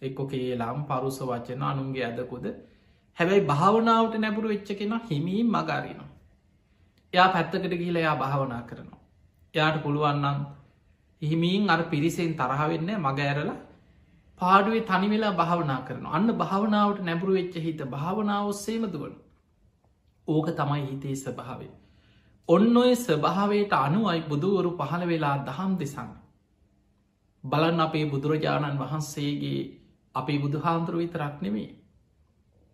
එක්කො 0.02 0.24
කේලාම් 0.26 0.80
පරුස 0.86 1.20
වචන 1.22 1.64
අනුන්ගේ 1.64 2.06
ඇදකොද 2.06 2.46
හැබැයි 3.18 3.48
භාවනාවට 3.48 4.16
නැබුරු 4.18 4.48
වෙච්ච 4.48 4.70
කෙන 4.74 4.94
හිමීම් 5.02 5.48
මගාරිනවා. 5.50 6.10
එයා 7.14 7.30
පැත්තකට 7.30 7.74
ගිහිල 7.74 7.96
එයා 7.96 8.18
භාවනා 8.18 8.62
කරනවා. 8.64 9.02
එයාට 9.54 9.84
පුළුවන්නම් 9.84 10.38
හිමින් 11.22 11.70
අර 11.70 11.82
පිරිසෙන් 11.86 12.32
තරහවෙන්න 12.36 12.90
මග 12.98 13.20
ඇරලා 13.22 13.60
පාඩුවේ 14.42 14.84
තනිවෙලා 14.84 15.34
භාවනා 15.34 15.82
කරන 15.82 16.06
අන්න 16.10 16.30
භාවනාවට 16.36 17.02
නැබුරු 17.02 17.34
වෙච්ච 17.34 17.56
හිත 17.58 17.82
භාවනාවස්සේම 17.88 18.86
දුවන 18.88 19.14
ඕක 20.28 20.48
තමයි 20.52 20.84
හිතේ 20.84 21.16
ස්භාවේ 21.16 21.72
ඔන්න 22.52 22.78
ඔය 22.78 22.94
ස්භාවයට 22.98 23.74
අනුවයි 23.76 24.22
බුදුවරු 24.28 24.72
පහළ 24.78 25.04
වෙලා 25.08 25.36
දහම් 25.46 25.74
දෙසන්න 25.78 26.12
බලන් 27.44 27.80
අපේ 27.80 28.06
බුදුරජාණන් 28.06 28.80
වහන්සේගේ 28.80 29.62
අපේ 30.16 30.40
බුදුහාන්දුර 30.40 30.96
විතරක් 30.96 31.36
නෙමේ 31.42 31.70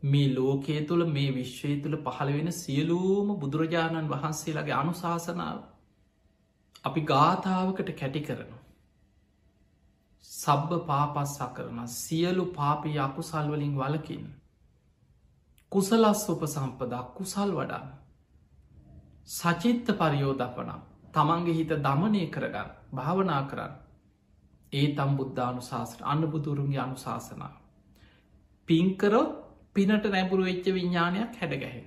මේ 0.03 0.27
ලෝකයේ 0.31 0.81
තුළ 0.83 1.05
මේ 1.07 1.31
විශ්වය 1.31 1.73
තුළ 1.77 1.97
පහළ 1.99 2.31
වෙන 2.33 2.51
සියලූම 2.53 3.27
බුදුරජාණන් 3.37 4.09
වහන්සේලාගේ 4.09 4.75
අනුශාසනාව 4.75 5.59
අපි 6.83 7.01
ගාථාවකට 7.03 7.89
කැටි 7.93 8.21
කරනවා. 8.21 8.63
සබ්බ 10.31 10.71
පාපස්සා 10.85 11.49
කරන 11.49 11.79
සියලු 11.89 12.45
පාපී 12.53 12.97
අකුසල්වලින් 12.99 13.73
වලකින්. 13.75 14.25
කුසලස් 15.71 16.21
උප 16.29 16.41
සම්පදා 16.47 17.03
කුසල් 17.13 17.51
වඩන්න. 17.53 17.96
සචිත්ත 19.27 19.87
පරියෝදපනම් 19.93 20.81
තමන්ගේ 21.13 21.53
හිත 21.53 21.71
දමනය 21.79 22.21
කරගන්න 22.27 22.69
භාවනා 22.91 23.41
කරන්න. 23.47 23.73
ඒ 24.73 24.87
තම් 24.93 25.11
බුද්ධානු 25.17 25.61
ශාසන 25.61 26.03
අන්න 26.03 26.23
බුදුරුන්ගේ 26.25 26.79
අනුශාසනාව. 26.79 27.53
පින්කරොත් 28.67 29.35
පිනට 29.75 30.07
නැබුරු 30.07 30.43
වෙච්ච 30.43 30.65
විඤ්ඥානයක් 30.69 31.35
හැඩගැහෙන. 31.35 31.85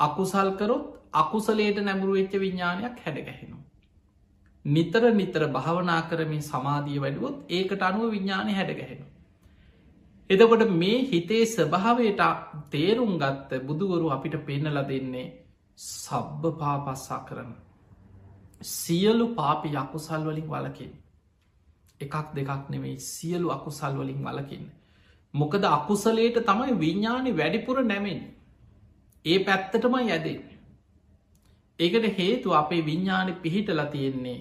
අකුසල්කරොත් 0.00 0.84
අකුසලේට 1.14 1.78
නැබුරු 1.80 2.12
වෙච්ච 2.12 2.34
විඤ්ඥානයක් 2.36 2.96
හැඩගැහෙනවා. 2.98 3.64
නිතර 4.64 5.02
නිතර 5.12 5.42
භාවනා 5.48 6.02
කරමින් 6.02 6.42
සමාධිය 6.42 6.98
වැඩුවොත් 6.98 7.36
ඒකට 7.50 7.82
අනුව 7.84 8.10
විඤ්ඥානය 8.10 8.52
හැඩගැහෙන. 8.52 9.02
එදකොට 10.30 10.70
මේ 10.74 11.02
හිතේ 11.06 11.44
ස්භාවයට 11.48 12.22
තේරුම් 12.70 13.12
ගත්ත 13.18 13.50
බුදුවරු 13.62 14.08
අපිට 14.10 14.36
පෙන්නල 14.44 14.80
දෙන්නේ 14.86 15.28
සබ්බ 15.78 16.50
පාපස්සා 16.58 17.18
කරන. 17.24 17.50
සියලු 18.62 19.26
පාපි 19.34 19.68
යකුසල් 19.74 20.24
වලින් 20.24 20.48
වලකින්. 20.48 20.92
එකක් 22.00 22.14
දෙකක් 22.34 22.64
නෙවෙයි 22.68 22.96
සියලු 23.02 23.50
අකුසල් 23.50 23.94
වලින් 23.94 24.20
වලකින්. 24.20 24.64
මොකද 25.34 25.64
අකුසලේට 25.68 26.38
තමයි 26.42 26.78
විඤ්ඥානි 26.78 27.36
වැඩිපුර 27.36 27.84
නැමෙන්. 27.84 28.20
ඒ 29.24 29.38
පැත්තටම 29.40 29.94
යැදේ. 30.02 30.38
ඒකට 31.78 32.06
හේතු 32.18 32.54
අපේ 32.54 32.82
විඤ්ඥානි 32.84 33.32
පිහිටල 33.36 33.82
තියෙන්නේ 33.92 34.38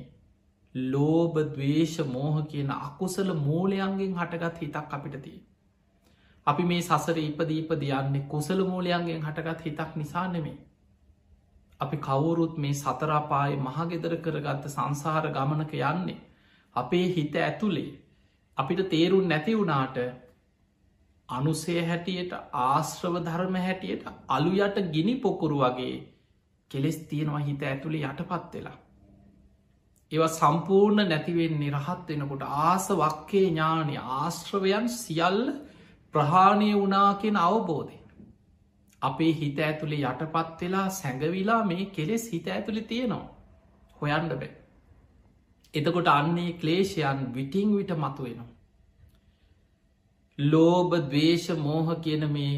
ලෝබ 0.75 1.35
දවේශ 1.49 1.99
මෝහ 2.07 2.35
කියන 2.45 2.71
අකුසල 2.71 3.29
මූලයන්ගෙන් 3.39 4.15
හටගත් 4.15 4.57
හිතක් 4.59 4.93
අපිට 4.93 5.19
තිය. 5.21 5.37
අපි 6.47 6.63
මේ 6.63 6.81
සසර 6.81 7.17
ඉපදීපද 7.19 7.83
යන්නේ 7.91 8.27
කුසල 8.27 8.65
මූලයන්ගෙන් 8.65 9.21
හටගත් 9.23 9.61
හිතක් 9.61 9.95
නිසා 9.95 10.27
නෙමේ. 10.29 10.57
අපි 11.81 11.97
කවුරුත් 11.99 12.53
මේ 12.57 12.75
සතරාපාය 12.75 13.53
මහගෙදර 13.59 14.13
කරගත්ත 14.17 14.63
සංසාර 14.67 15.25
ගමනක 15.29 15.73
යන්නේ. 15.83 16.23
අපේ 16.75 17.07
හිත 17.09 17.35
ඇතුළේ 17.37 17.91
අපිට 18.57 18.81
තේරුන් 18.89 19.27
නැති 19.27 19.53
වුණාට 19.53 19.97
අනුසේ 21.29 21.81
හැටියට 21.85 22.33
ආශ්‍රව 22.61 23.15
ධර්ම 23.21 23.55
හැටියට 23.57 24.03
අලු 24.29 24.51
යට 24.59 24.77
ගිනි 24.91 25.15
පොකුරු 25.17 25.57
වගේ 25.59 25.95
කෙලෙස් 26.71 26.97
තියෙනවා 27.03 27.41
හිත 27.41 27.61
ඇතුළේ 27.63 28.05
යටපත් 28.05 28.53
වෙලා. 28.53 28.77
ඒව 30.11 30.23
සම්පූර්ණ 30.29 31.03
නැතිවෙන්නේ 31.05 31.71
රහත් 31.73 32.09
වෙනකොට 32.09 32.43
ආස 32.63 32.87
වක්කේ 32.93 33.45
ඥානය 33.45 33.95
ආශ්‍රවයන් 34.09 34.89
සියල්ල 34.91 35.41
ප්‍රහාණය 36.13 36.69
වනා 36.75 37.11
කියෙන 37.15 37.39
අවබෝධය. 37.39 37.96
අපේ 39.01 39.33
හිත 39.33 39.59
ඇතුළේ 39.59 40.03
යටපත් 40.03 40.61
වෙලා 40.61 40.87
සැඟවිලා 40.91 41.61
මේ 41.65 41.85
කෙලෙස් 41.87 42.31
හිත 42.31 42.47
ඇතුළි 42.47 42.83
තියෙනවා. 42.83 43.25
හොයන්ඩ 44.01 44.33
බෑ. 44.33 44.51
එතකොට 45.73 46.07
අන්නේ 46.09 46.51
ක්ලේෂයන් 46.53 47.19
විටිං 47.33 47.75
විට 47.77 47.93
මතු 47.95 48.23
වෙනවා. 48.23 48.49
ලෝබ 50.39 50.91
දවේශ 51.05 51.49
මෝහ 51.57 51.87
කියන 51.99 52.25
මේ 52.31 52.55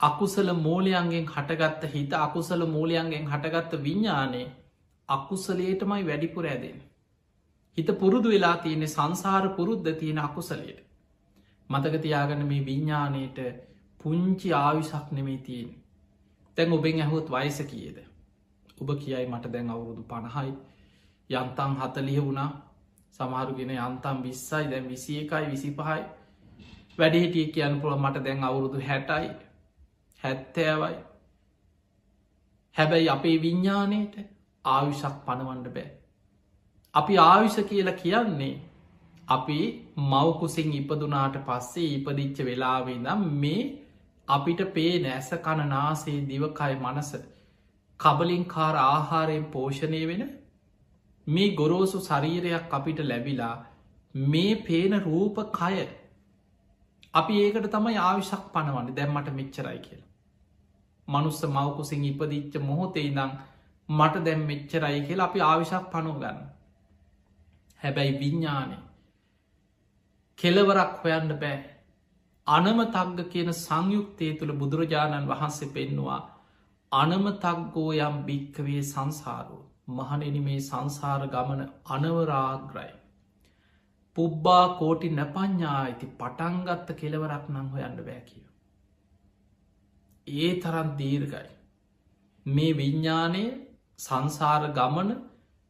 අකුසල 0.00 0.48
මූලයන්ගෙන් 0.56 1.26
හටගත්ත 1.26 1.92
හිත 1.92 2.12
අකුසල 2.14 2.66
මූලයන්ගෙන් 2.66 3.26
හටගත්ත 3.26 3.82
විඤ්ඥානයේ 3.82 4.48
අකුසලේටමයි 5.08 6.02
වැඩිපුර 6.02 6.46
ඇදෙන. 6.46 6.80
හිත 7.78 7.88
පුරුදු 7.98 8.28
වෙලා 8.28 8.56
තියෙනෙ 8.56 8.86
සංසාර 8.86 9.48
පුරුද්ධ 9.50 9.92
තියෙන 9.94 10.18
අකුසලයට. 10.20 10.80
මතකතියාගන 11.70 12.42
මේ 12.46 12.66
විඤ්ඥානයට 12.66 13.38
පුංචි 14.04 14.52
ආවිශක් 14.54 15.12
නෙමේ 15.12 15.38
තියෙන් 15.38 15.70
තැන් 16.56 16.72
ඔබෙන් 16.72 17.00
ඇහුත් 17.00 17.30
වයස 17.30 17.58
කියද? 17.64 17.96
ඔබ 18.78 18.88
කියයි 18.96 19.26
මට 19.26 19.52
දැන් 19.52 19.70
අවුරුදු 19.70 20.02
පණහයි. 20.04 20.52
යන්තන් 21.30 21.72
හතලිය 21.76 22.20
වුණා. 22.20 22.50
සමහරුගෙන 23.12 23.72
යන්තම් 23.72 24.22
විස්සයි 24.22 24.70
දැන් 24.70 24.88
විසි 24.88 25.18
එකයි 25.18 25.46
විසි 25.50 25.70
පහයි 25.72 26.02
වැඩිහිටිය 26.98 27.46
කියන්න 27.48 27.80
පුළ 27.80 27.96
මට 27.96 28.24
දැන් 28.24 28.44
අවුරුදු 28.44 28.80
හැටයි 28.80 29.28
හැත්තෑවයි. 30.22 30.96
හැබැයි 32.76 33.08
අපේ 33.08 33.36
විඤ්ඥානයට 33.42 34.14
ආවිශක් 34.64 35.16
පණවන්ඩ 35.26 35.68
බෑ. 35.70 35.90
අපි 36.94 37.18
ආවිෂ 37.20 37.56
කියලා 37.64 37.94
කියන්නේ 37.94 38.54
අපි 39.28 39.58
මවකුසින් 40.02 40.70
ඉපදුනාට 40.72 41.36
පස්සේ 41.46 41.88
ඉපදිච්ච 41.94 42.44
වෙලාවේ 42.44 42.98
නම් 42.98 43.24
මේ 43.40 43.62
අපිට 44.28 44.60
පේ 44.72 44.92
නෑස 45.00 45.30
කණනාසේ 45.40 46.18
දිවකයි 46.26 46.76
මනස 46.76 47.10
කබලින් 48.00 48.44
කාර 48.46 48.76
ආහාරයෙන් 48.76 49.44
පෝෂණය 49.46 50.02
වෙන 50.06 50.24
මේ 51.26 51.54
ගොරෝසු 51.54 52.00
ශරීරයක් 52.00 52.72
අපිට 52.72 53.02
ලැබිලා 53.02 53.54
මේ 54.14 54.54
පේන 54.62 55.00
රූප 55.00 55.36
කය 55.52 55.86
අපි 57.14 57.34
ඒකට 57.40 57.68
තමයි 57.70 57.98
ආවිශක් 57.98 58.46
පනවන්න 58.52 58.94
දැම්මට 58.94 59.28
මෙච්චරයි 59.32 59.78
කියලා. 59.78 60.10
මනුස්ස 61.08 61.42
මවකුසින් 61.46 62.04
ඉපදිච්ච 62.04 62.54
මොහොතේ 62.62 63.02
ඉදං 63.02 63.36
මට 63.88 64.24
දැම් 64.24 64.42
මෙච්චරයි 64.44 65.00
කියලා 65.02 65.26
අපි 65.26 65.40
ආවිශක් 65.42 65.86
පනු 65.92 66.12
ගන්න. 66.14 66.40
හැබැයි 67.80 68.18
විඤ්ඥානය 68.18 68.76
කෙලවරක් 70.38 70.92
හොයන්න 71.02 71.38
බෑ 71.38 71.73
අනමතක්ග 72.46 73.20
කියන 73.28 73.50
සංයුක්තය 73.54 74.26
තුළ 74.34 74.52
බුදුරජාණන් 74.54 75.28
වහන්සේ 75.28 75.70
පෙන්නවා 75.70 76.20
අනමතක්ගෝ 76.92 77.92
යම් 77.98 78.16
භික්කවේ 78.22 78.82
සංසාරෝ 78.84 79.62
මහනෙන 79.90 80.36
මේ 80.40 80.60
සංසාර 80.60 81.22
ගමන 81.28 81.62
අනවරාග්‍රයි. 81.86 82.92
පුබ්බා 84.16 84.66
කෝටි 84.74 85.08
නැපඥා 85.10 85.76
ඇති 85.78 86.06
පටන්ගත්ත 86.14 86.88
කෙලවරක් 86.94 87.46
නං 87.48 87.68
හොයන්න 87.68 87.96
බෑ 88.00 88.20
කිය. 88.22 88.44
ඒ 90.26 90.50
තරන් 90.56 90.90
දීර්ගයි. 90.98 91.48
මේ 92.46 92.72
විඤ්ඥානය 92.74 93.44
සංසාර 93.98 94.68
ගමන 94.72 95.16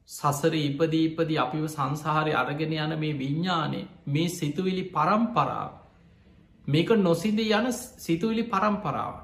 සසර 0.08 0.54
ඉපදීපදී 0.60 1.38
අපිව 1.38 1.64
සංසාරය 1.68 2.32
අරගෙන 2.34 2.76
යන 2.78 2.98
මේ 2.98 3.14
විඤ්ඥානය 3.14 3.80
මේ 4.08 4.28
සිතුවිලි 4.30 4.84
පරම්පරාව 4.90 5.72
මේක 6.66 6.88
නොසිද 6.98 7.38
යන 7.40 7.72
සිතුවිලි 7.72 8.44
පරම්පරාව. 8.44 9.14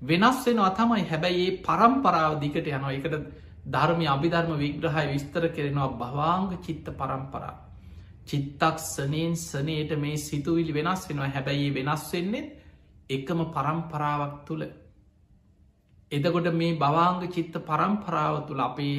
වෙනස් 0.00 0.46
වෙන 0.46 0.58
අතමයි 0.60 1.04
හැබැයි 1.04 1.46
ඒ 1.46 1.58
පරම්පරාව 1.58 2.40
දිකට 2.40 2.66
යනවා. 2.68 2.92
එකට 2.92 3.14
ධර්මය 3.66 4.06
අභිධර්ම 4.06 4.52
විග්‍රහය 4.56 5.06
විස්තර 5.08 5.48
කෙරෙනවා 5.48 5.88
භවාංග 5.94 6.50
චිත්ත 6.62 6.86
පරම්පරා. 6.92 7.54
චිත්තක් 8.26 8.78
සනයෙන් 8.78 9.34
සනයට 9.38 9.90
මේ 9.96 10.16
සිතුවිලි 10.18 10.72
වෙනස් 10.72 11.08
වෙනවා. 11.08 11.28
හැබැයි 11.28 11.74
වෙනස් 11.74 12.12
වෙන්නේ 12.12 12.50
එකම 13.08 13.40
පරම්පරාවක් 13.46 14.34
තුළ 14.46 14.64
එදකොට 16.12 16.52
මේ 16.52 16.76
භවාංග 16.76 17.20
චිත්ත 17.28 17.54
පරම්පරාව 17.60 18.46
තුළ 18.46 18.60
අපේ 18.60 18.98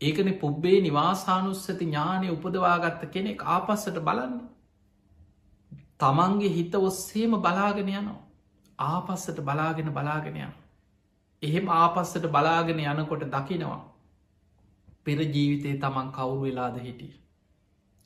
ඒකන 0.00 0.30
පුබ්බේ 0.34 0.80
නිවාසානුස්සති 0.80 1.74
ඥානය 1.80 2.28
උපදවාගත්ත 2.30 3.02
කෙනෙක් 3.08 3.42
ආපස්සට 3.46 3.98
බලන්න. 4.00 4.34
තමන්ගේ 6.00 6.54
හිත 6.56 6.74
ඔස්සේම 6.80 7.32
බලාගෙන 7.38 7.88
යනවා. 7.90 8.18
ආපස්සට 8.78 9.38
බලාගෙන 9.40 9.88
බලාගෙනයන 9.92 10.52
එහෙම 11.42 11.70
ආපස්සට 11.76 12.26
බලාගෙන 12.28 12.82
යනකොට 12.84 13.24
දකිනවා 13.28 13.80
පෙර 15.04 15.18
ජීවිතේ 15.26 15.76
තමන් 15.76 16.12
කවුරු 16.12 16.42
වෙලාද 16.42 16.76
හිටිය? 16.78 17.14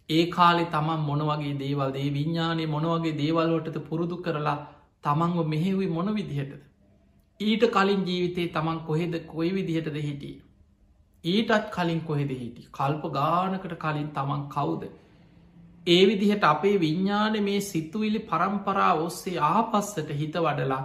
ඒ 0.09 0.25
කාලෙ 0.31 0.65
තමන් 0.67 1.03
මොනවගේ 1.09 1.59
දේවල් 1.59 1.91
දේ 1.93 2.09
විඤ්ඥානය 2.11 2.65
මොනවගේ 2.67 3.19
දේවල්වටද 3.19 3.79
පුරුදු 3.89 4.23
කරලා 4.23 4.59
තමන්ව 5.05 5.45
මෙහෙවි 5.49 5.89
මොන 5.89 6.15
විදිහටද? 6.15 6.63
ඊට 7.41 7.69
කලින් 7.77 8.09
ජීවිතේ 8.09 8.49
තමන් 8.57 8.81
කොහෙද 8.89 9.15
කොයි 9.27 9.53
විදිහටද 9.59 10.01
හිටිය? 10.01 10.35
ඊටත් 11.25 11.71
කලින් 11.71 12.01
කොහෙද 12.03 12.31
හිටි 12.33 12.63
කල්ප 12.73 13.03
ගානකට 13.13 13.75
කලින් 13.79 14.09
තමන් 14.11 14.41
කවුද. 14.49 14.83
ඒ 15.87 16.03
විදිහට 16.07 16.45
අපේ 16.45 16.75
විඤ්ඥාන 16.79 17.37
මේ 17.43 17.61
සිතුවිලි 17.63 18.19
පරම්පරා 18.23 18.93
ඔස්සේ 19.01 19.39
ආපස්සට 19.47 20.11
හිත 20.13 20.37
වඩලා 20.39 20.83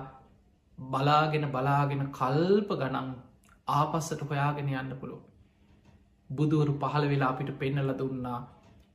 බලාගෙන 0.78 1.46
බලාගෙන 1.50 2.04
කල්ප 2.12 2.70
ගනන් 2.74 3.10
ආපස්සට 3.68 4.22
හොයාගෙන 4.24 4.70
යන්න 4.74 4.94
පුළො. 4.96 5.18
බුදුවරු 6.30 6.74
පහළ 6.76 7.10
වෙලා 7.10 7.30
අපිට 7.30 7.52
පෙන්නල 7.60 7.92
දුන්නා 7.96 8.40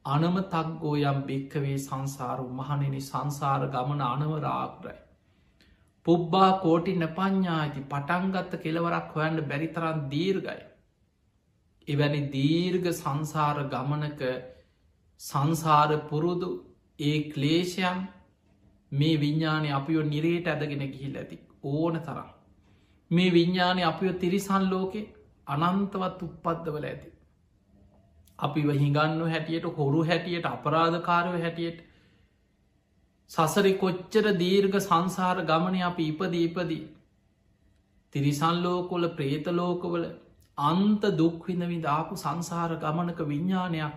අනම 0.04 0.36
තක්ගෝ 0.46 0.96
යම් 1.04 1.22
භික්කවේ 1.22 1.78
සංසාරු 1.78 2.46
මහනෙන 2.52 2.96
සංසාර 3.00 3.62
ගමන 3.68 4.02
අනවරාග්‍රයි. 4.04 4.98
පුබ්බා 6.06 6.50
කෝටි 6.58 6.92
නපඥාති 6.96 7.88
පටන්ගත්ත 7.88 8.54
කෙලවරක් 8.60 9.14
හොයන්න 9.14 9.38
බැරිතරන් 9.44 10.00
දීර්ගයි. 10.10 10.62
එවැනි 11.88 12.22
දීර්ග 12.28 12.86
සංසාර 12.92 13.58
ගමනක 13.68 14.22
සංසාර 15.22 15.90
පුරුදු 16.08 16.50
ඒ 16.98 17.16
ක්ලේෂයන් 17.30 17.98
මේ 18.92 19.16
විඤ්ඥානය 19.16 19.68
අපිෝ 19.70 20.04
නිරේට 20.04 20.46
ඇදගෙන 20.46 20.84
ගිහිල් 20.90 21.16
ඇති 21.16 21.38
ඕන 21.64 22.00
තරම්. 22.00 22.28
මේ 23.10 23.30
විඤ්ඥානය 23.30 23.82
අපිෝ 23.82 24.12
තිරිසන් 24.12 24.64
ලෝකෙ 24.70 25.00
අනන්තවත් 25.46 26.22
උප්පද්දවල 26.22 26.84
ඇති. 26.84 27.08
අපි 28.38 28.62
හිඟන්න 28.74 29.22
හැටියට 29.28 29.66
හොරු 29.76 30.04
හැටියට 30.04 30.46
අපරාධකාරව 30.46 31.40
හැටියට 31.40 31.80
සසරි 33.30 33.72
කොච්චර 33.74 34.26
දීර්ඝ 34.34 34.78
සංසාර 34.80 35.44
ගමන 35.44 35.82
අපි 35.82 36.08
ඉපද 36.08 36.34
ඉපදී. 36.40 36.84
තිරිසන් 38.14 38.56
ලෝකොල 38.62 39.08
ප්‍රේතලෝකවල 39.10 40.04
අන්ත 40.58 41.02
දුක්විඳවි 41.16 41.78
දාපු 41.82 42.16
සංසාර 42.16 42.72
ගමනක 42.76 43.20
විඤ්ඥානයක් 43.26 43.94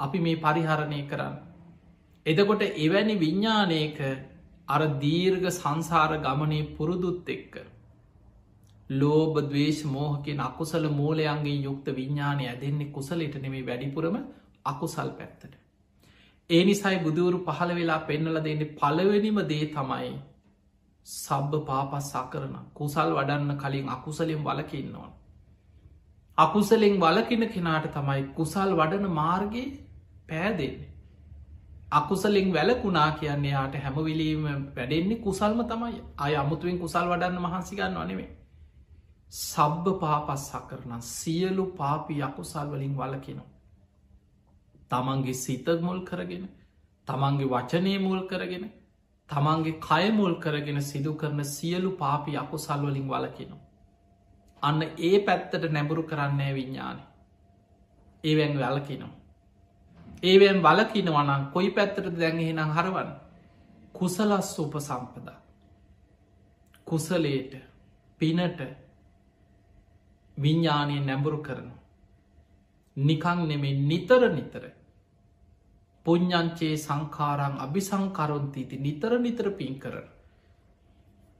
අපි 0.00 0.18
මේ 0.20 0.36
පරිහරණය 0.38 1.00
කරන්න. 1.04 1.36
එදකොට 2.26 2.62
එවැනි 2.62 3.16
විඤ්ඥානයක 3.16 3.98
අර 4.68 4.82
දීර්ඝ 4.98 5.48
සංසාර 5.52 6.12
ගමනේ 6.18 6.68
පුරුදුත් 6.72 7.28
එක්ක. 7.28 7.54
ලෝබ 8.90 9.34
දවේශ 9.42 9.84
මෝහකෙන් 9.86 10.40
අකුසල 10.40 10.88
මූලයන්ගේ 10.90 11.60
යුක්ත 11.60 11.86
විඤ්ඥානය 11.90 12.44
ඇදෙන්නේ 12.46 12.90
කුසලට 12.90 13.36
නෙමේ 13.38 13.64
වැඩිපුරම 13.64 14.16
අකුසල් 14.64 15.10
පැත්තට. 15.12 15.52
ඒ 16.50 16.64
නිසයි 16.64 16.98
බුදුවරු 17.00 17.38
පහළ 17.40 17.74
වෙලා 17.74 18.00
පෙන්නල 18.02 18.38
දෙන්නේ 18.40 18.72
පළවෙනිම 18.74 19.38
දේ 19.44 19.66
තමයි 19.68 20.10
සබ්බ 21.06 21.62
පාපස් 21.64 22.10
සකරන 22.12 22.54
කුසල් 22.74 23.10
වඩන්න 23.12 23.52
කලින් 23.56 23.88
අකුසලෙන් 23.88 24.44
වලකින්නවා. 24.44 25.10
අකුසලෙන් 26.38 26.94
වලකින 26.98 27.42
කෙනාට 27.48 27.86
තමයි 27.92 28.22
කුසල් 28.34 28.70
වඩන 28.74 29.06
මාර්ගයේ 29.12 29.85
පෑදෙන්නේ. 30.28 30.96
අකුසලෙන් 31.90 32.52
වැලකුණා 32.52 33.10
කියන්නේ 33.12 33.50
යාට 33.50 33.74
හැමවිලීම 33.76 34.44
වැඩෙන්නේ 34.76 35.18
කුසල්ම 35.18 35.60
තමයි 35.64 36.02
අය 36.18 36.36
අමුතුවෙන් 36.36 36.78
කුසල් 36.78 37.06
වඩන්න 37.06 37.40
මහන්සිගන්න 37.40 37.94
වනෙවේ. 37.96 38.30
සබ්භ 39.32 40.00
පාපස් 40.00 40.46
සකරන 40.48 41.02
සියලු 41.02 41.66
පාපි 41.72 42.22
අකුසල් 42.22 42.66
වලින් 42.68 42.96
වලකිනවා. 42.96 43.50
තමන්ගේ 44.90 45.34
සිත 45.34 45.66
මුල් 45.80 46.00
කරගෙන 46.02 46.48
තමන්ගේ 47.08 47.48
වචනය 47.48 47.98
මුල් 47.98 48.22
කරගෙන 48.26 48.66
තමන්ගේ 49.28 49.80
කයමුල් 49.80 50.34
කරගෙන 50.36 50.82
සිදු 50.82 51.14
කරන 51.14 51.44
සියලු 51.46 51.90
පාපි 51.92 52.36
අකුසල් 52.36 52.80
වලින් 52.82 53.08
වලකිනවා. 53.08 53.64
අන්න 54.62 54.82
ඒ 54.82 55.18
පැත්තට 55.20 55.70
නැඹුරු 55.70 56.02
කරන්නේ 56.02 56.52
විඤ්ඥාන 56.54 56.98
ඒවැන් 58.24 58.58
වැලකිනවා 58.58 59.25
ඒවැන් 60.26 60.62
වලකිනවනම් 60.62 61.42
කොයි 61.52 61.70
පැත්තට 61.70 62.06
දැන්හෙනම් 62.14 62.70
හරවන් 62.72 63.10
කුසලස් 63.94 64.50
උප 64.58 64.74
සම්පදා 64.80 65.38
කුසලේට 66.86 67.52
පිනට 68.20 68.60
විඤ්ඥානය 70.36 70.96
නැඹුරු 71.00 71.38
කරන 71.40 71.68
නිකං 72.96 73.38
නෙමේ 73.44 73.78
නිතර 73.82 74.22
නිතර. 74.30 74.64
පුഞ්ඥංචේ 76.06 76.76
සංකාරං 76.78 77.54
අභිසංකරොන්තීති 77.58 78.76
නිතර 78.78 79.18
නිතර 79.18 79.50
පින් 79.52 79.74
කරන 79.76 80.06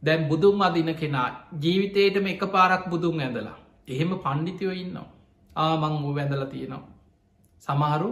දැන් 0.03 0.29
බුදුන් 0.29 0.63
අදින 0.63 0.91
කෙනා 0.95 1.29
ජීවිතේටම 1.57 2.27
එක 2.27 2.43
පාරක් 2.49 2.83
බුදුන් 2.87 3.21
ඇඳලා 3.21 3.59
එහෙම 3.89 4.11
පණ්ඩිතයෝ 4.17 4.75
ඉන්නවා. 4.75 5.09
ආමං 5.57 5.95
වූ 6.03 6.15
වැඳල 6.15 6.45
තියෙනවා. 6.47 6.95
සමහරු 7.63 8.11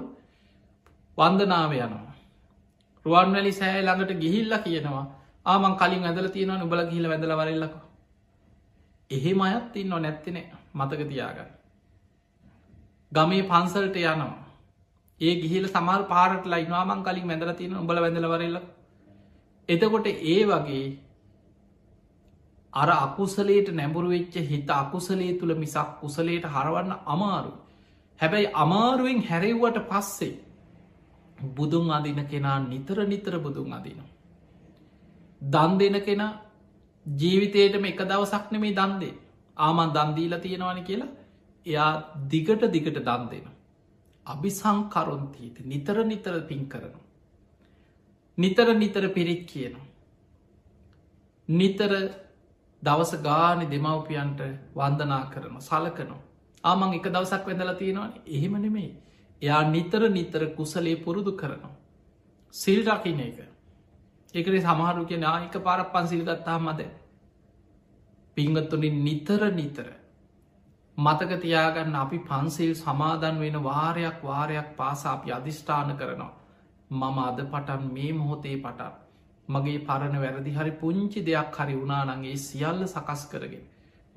වන්දනාව 1.19 1.73
යනවා. 1.75 2.15
රුවන්වැලි 3.07 3.53
සෑ 3.53 3.81
ළඟට 3.81 4.21
ගිහිල්ල 4.21 4.55
කියනවා 4.61 5.05
ආමන් 5.47 5.75
කලින් 5.77 6.05
ඇදල 6.05 6.29
තියෙනවා 6.29 6.65
උබල 6.65 6.85
ගිහිල 6.85 7.09
වැදල 7.09 7.35
වරල්ලක. 7.35 7.75
එහෙම 9.11 9.41
අයත් 9.43 9.77
ඉන්න 9.77 9.95
නැත්තින 9.97 10.39
මතක 10.75 11.01
තියාගන්න. 11.07 11.51
ගමේ 13.13 13.43
පන්සල්ට 13.45 13.97
යනවා. 14.05 14.45
ඒ 15.21 15.35
ගිහිල 15.37 15.67
සමල් 15.67 16.03
පාරට 16.07 16.47
ලයිවාමන් 16.47 17.03
කලින් 17.03 17.29
වැදල 17.29 17.53
තියෙන 17.55 17.77
උබල 17.77 17.99
වැදල 17.99 18.27
වරල්ල 18.27 18.57
එතකොට 19.69 20.07
ඒ 20.07 20.41
වගේ 20.45 20.87
අර 22.73 22.89
අකුසලේට 22.91 23.69
නැඹුරු 23.73 24.09
වෙච්ච 24.09 24.35
හිත 24.45 24.71
අකුසලේ 24.73 25.33
තුළ 25.35 25.55
මිසක් 25.57 25.93
කුසලේට 26.01 26.47
හරවන්න 26.47 26.93
අමාරු 27.07 27.53
හැබැයි 28.21 28.51
අමාරුවෙන් 28.57 29.23
හැරෙව්වට 29.23 29.79
පස්සේ 29.87 30.35
බුදුන් 31.53 31.91
අදින 31.91 32.21
කෙනා 32.27 32.59
නිතර 32.63 32.99
නිතර 33.05 33.35
බුදුන් 33.39 33.73
අදිනවා. 33.73 34.11
දන් 35.43 35.79
දෙන 35.79 35.97
කෙනා 36.03 36.33
ජීවිතයටම 37.07 37.85
එක 37.85 38.01
දවසක් 38.03 38.51
නෙමේ 38.51 38.75
දන්දේ 38.75 39.15
ආමන් 39.57 39.91
දන්දීල 39.91 40.35
තියෙනවන 40.39 40.81
කියලා 40.83 41.13
එයා 41.67 41.91
දිගට 42.27 42.63
දිගට 42.69 42.99
දන් 43.01 43.25
දෙන. 43.31 43.47
අභි 44.27 44.51
සංකරුන්තීත 44.53 45.57
නිතර 45.65 45.97
නිතර 46.05 46.35
පින් 46.43 46.63
කරනු. 46.67 47.01
නිතර 48.39 48.69
නිතර 48.75 49.05
පිරිත් 49.11 49.43
කියනවා. 49.45 49.87
නිතර 51.49 51.93
දවස 52.83 53.13
ගාන 53.21 53.61
දෙමවපියන්ට 53.67 54.41
වන්දනා 54.75 55.25
කරන 55.27 55.61
සලකනවා. 55.61 56.23
ආමං 56.65 56.95
එක 56.95 57.07
දවසක් 57.07 57.47
වෙදලා 57.47 57.75
තියෙනවා 57.75 58.09
එහෙම 58.29 58.55
නෙමේ 58.59 58.91
එයා 59.45 59.63
නිතර 59.69 60.03
නිතර 60.11 60.43
කුසලේ 60.53 60.97
පුරුදු 60.99 61.33
කරනවා. 61.35 61.75
සිල් 62.55 62.81
රකින 62.89 63.21
එක 63.21 63.39
ඒකේ 64.35 64.63
සමහරු 64.63 65.05
කිය 65.07 65.19
නායක 65.19 65.57
පාරක් 65.63 65.93
පන්සිල්ගත්තා 65.93 66.59
මද 66.61 66.81
පිංගත්තුනින් 68.37 68.97
නිතර 69.05 69.43
නිතර 69.53 69.87
මතක 70.99 71.41
තියාගන්න 71.41 71.97
අපි 71.97 72.19
පන්සිල් 72.21 72.73
සමාදන් 72.77 73.39
වෙන 73.39 73.57
වාරයක් 73.63 74.19
වාරයක් 74.23 74.69
පාසා 74.77 75.13
අපි 75.13 75.33
අධිෂ්ඨාන 75.33 75.97
කරනවා. 75.97 76.33
මම 76.91 77.19
අද 77.21 77.39
පටන් 77.45 77.83
මේ 77.93 78.13
මොහොතේ 78.13 78.57
පටන් 78.59 78.95
මගේ 79.49 79.79
පරණ 79.81 80.17
වැරදි 80.19 80.53
හරි 80.53 80.73
පුංචි 80.73 81.21
දෙයක් 81.23 81.57
හරි 81.57 81.75
වුණානගේ 81.75 82.37
සියල්ල 82.39 82.87
සකස් 82.87 83.23
කරගෙන 83.27 83.65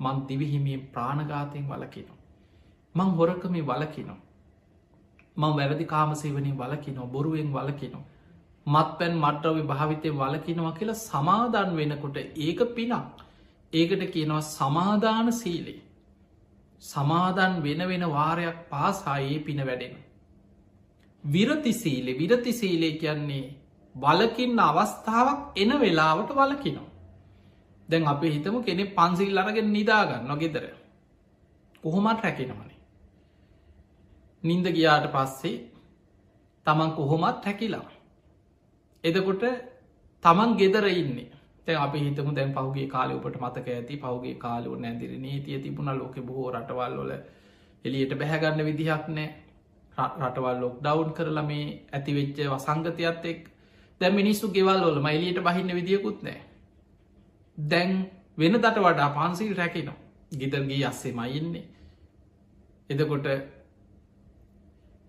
මන් 0.00 0.16
දිවිහිමේ 0.28 0.78
ප්‍රාණගාතයෙන් 0.88 1.66
වලකිනවා. 1.66 2.18
මං 2.94 3.10
හොරකමේ 3.12 3.64
වලකිනවා. 3.64 4.20
මං 5.38 5.52
වැරදි 5.56 5.84
කාමසේවනින් 5.84 6.56
වලකිනො 6.58 7.02
බොරුවෙන් 7.06 7.50
වලකිනො. 7.52 8.00
මත් 8.66 8.88
පැන් 8.98 9.14
මට්‍රවි 9.16 9.62
භාවිතය 9.62 10.08
වලකිනවා 10.12 10.72
කියලා 10.72 11.02
සමාධන් 11.02 11.70
වෙනකොට 11.76 12.16
ඒක 12.38 12.60
පිනක්. 12.76 13.14
ඒකට 13.72 14.02
කියනවා 14.12 14.42
සමාධාන 14.48 15.32
සීලේ. 15.32 15.80
සමාධන් 16.82 17.62
වෙන 17.62 17.80
වෙන 17.88 18.04
වාරයක් 18.08 18.58
පාසායේ 18.70 19.38
පින 19.40 19.60
වැඩෙන. 19.66 19.94
විරති 21.24 21.72
සීලෙ 21.74 22.12
විරති 22.18 22.52
සීලේ 22.52 22.92
කියන්නේ 22.94 23.44
වලකින්න 23.94 24.60
අවස්ථාවක් 24.60 25.40
එන 25.56 25.70
වෙලාවට 25.80 26.30
වලකිනවා. 26.32 26.88
දැන් 27.88 28.06
අප 28.06 28.22
හිතම 28.24 28.56
කෙනෙ 28.62 28.84
පන්සිල් 28.88 29.38
අරගෙන 29.38 29.72
නිදාගන්න 29.72 30.26
නොගෙදර. 30.26 30.64
කොහොමත් 31.84 32.20
රැකෙනවනේ. 32.20 32.67
නින්ද 34.42 34.66
ගියාට 34.68 35.06
පස්සේ 35.08 35.56
තමන් 36.66 36.90
කොහොමත් 36.92 37.44
හැකිලා. 37.44 37.88
එදකොට 39.04 39.44
තමන් 40.22 40.56
ගෙදර 40.56 40.86
ඉන්නේ. 40.92 41.30
තැ 41.66 41.76
අපි 41.76 41.98
හිතමු 42.00 42.32
දැන් 42.32 42.52
පහුගේ 42.52 42.86
කාලයපට 42.86 43.36
මතක 43.38 43.66
ඇති 43.70 43.96
පහුගේ 43.96 44.34
කාලුව 44.36 44.78
නැදිර 44.78 45.12
නීතිය 45.18 45.58
තිබුණ 45.58 45.90
ලෝක 45.94 46.14
බොහෝ 46.22 46.48
රටවල්ලොල 46.50 47.12
එලියට 47.84 48.12
බැහැගන්න 48.14 48.64
විදිහක් 48.64 49.04
නෑ 49.10 49.28
රටවල් 50.20 50.58
ලොක් 50.58 50.76
ඩවන්් 50.80 51.10
කරලා 51.12 51.44
මේ 51.44 51.66
ඇතිවෙච්ච 51.92 52.38
වසංගතයත් 52.46 53.24
එක් 53.24 53.40
දැ 54.00 54.10
මිනිස්සු 54.12 54.50
ගෙවල් 54.50 54.82
ොල 54.84 55.00
මයිලියට 55.00 55.40
බහින්න 55.42 55.74
විදිියකුත් 55.74 56.22
නෑ 56.22 56.40
දැන් 57.58 57.92
වෙන 58.38 58.54
දට 58.54 58.78
වඩා 58.78 59.10
පන්සිල් 59.10 59.54
රැකිනවා. 59.54 59.98
ගිතරගේ 60.32 60.84
අස්සේ 60.84 61.12
මයින්නේ 61.12 61.64
එදකොට 62.90 63.26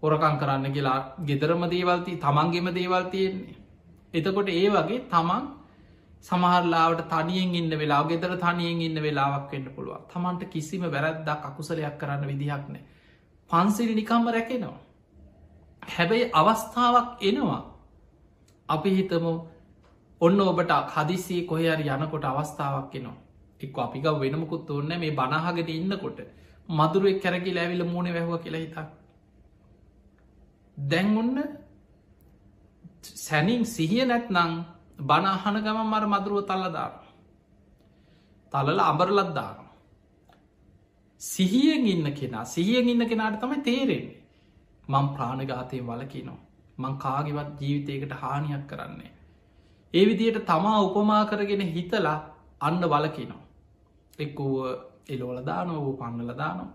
හොරකං 0.03 0.35
කරන්න 0.37 0.73
කියලා 0.73 0.99
ගෙදරම 1.23 1.63
දේවල්ති 1.67 2.17
තමන්ගෙම 2.17 2.67
දේවල් 2.71 3.05
තියෙන්නේ. 3.05 3.55
එතකොට 4.13 4.49
ඒ 4.51 4.67
වගේ 4.69 4.99
තමන් 5.07 5.47
සමහරලාට 6.25 7.01
තනියෙන් 7.07 7.55
ඉන්න 7.55 7.73
වෙලා 7.75 8.03
ගෙදර 8.05 8.33
තනියෙන් 8.37 8.81
ඉන්න 8.81 8.97
වෙලාවක් 8.99 9.51
වෙන්න 9.51 9.67
පුළුව 9.75 10.05
තමන්ට 10.11 10.49
කිසිම 10.49 10.83
වැරැද්දක් 10.87 11.45
අකුසලයක් 11.45 11.95
කරන්න 11.97 12.27
විදිහක් 12.27 12.65
නෑ. 12.67 12.83
පන්සිරි 13.49 13.93
නිකම්ම 13.95 14.27
රැකෙනවා. 14.29 14.77
හැබැයි 15.89 16.31
අවස්ථාවක් 16.33 17.09
එනවා 17.21 17.61
අපි 18.69 18.89
හිතමු 18.91 19.33
ඔන්න 20.21 20.39
ඔබට 20.43 20.71
හදිසිේ 20.93 21.47
කොහරි 21.47 21.89
යනකොට 21.89 22.25
අවස්ථාවක් 22.25 22.95
එනවා 22.95 23.17
එක් 23.61 23.77
අපික 23.77 24.05
වෙනමුකුත් 24.17 24.69
ඔන්න 24.71 24.91
මේ 24.97 25.11
බනහගෙන 25.13 25.69
ඉන්නකොට 25.71 26.19
මදුරුවෙක් 26.69 27.19
කැරකි 27.21 27.51
ලැවිල 27.53 27.83
මූුණ 27.85 28.09
වැැහව 28.09 28.33
කියලා 28.43 28.61
හිතක් 28.61 28.98
දැන් 30.87 31.17
ඔන්න 31.17 31.37
සැනින් 33.03 33.65
සිහිය 33.65 34.05
නැත්නං 34.05 34.53
බනහන 34.99 35.57
ගම 35.61 35.79
මර 35.83 36.05
මදුරුව 36.07 36.45
තල්ලදාන. 36.45 36.93
තලල 38.53 38.79
අබරලත්දාන. 38.81 39.57
සිහියෙන් 41.21 41.87
ඉන්න 41.87 42.13
කෙනා 42.13 42.45
සිහියෙන් 42.45 42.89
ඉන්න 42.89 43.07
කෙනාට 43.07 43.39
තමයි 43.39 43.61
තේරෙන්නේ. 43.61 44.19
මං 44.87 45.07
ප්‍රාණගාතය 45.09 45.77
වලකිනවා. 45.81 46.39
මං 46.77 46.93
කාගිවත් 46.97 47.61
ජීවිතයකට 47.61 48.13
හානියක් 48.13 48.67
කරන්නේ. 48.67 49.11
ඒ 49.93 50.05
විදියට 50.05 50.45
තමා 50.45 50.79
උපමා 50.81 51.23
කරගෙන 51.25 51.61
හිතලා 51.67 52.19
අන්න 52.61 52.81
වලකිනවා. 52.83 53.47
එක්කූ 54.19 54.53
එලෝලදානෝ 55.09 55.79
වූ 55.85 55.97
පන්නලදානවා. 55.97 56.69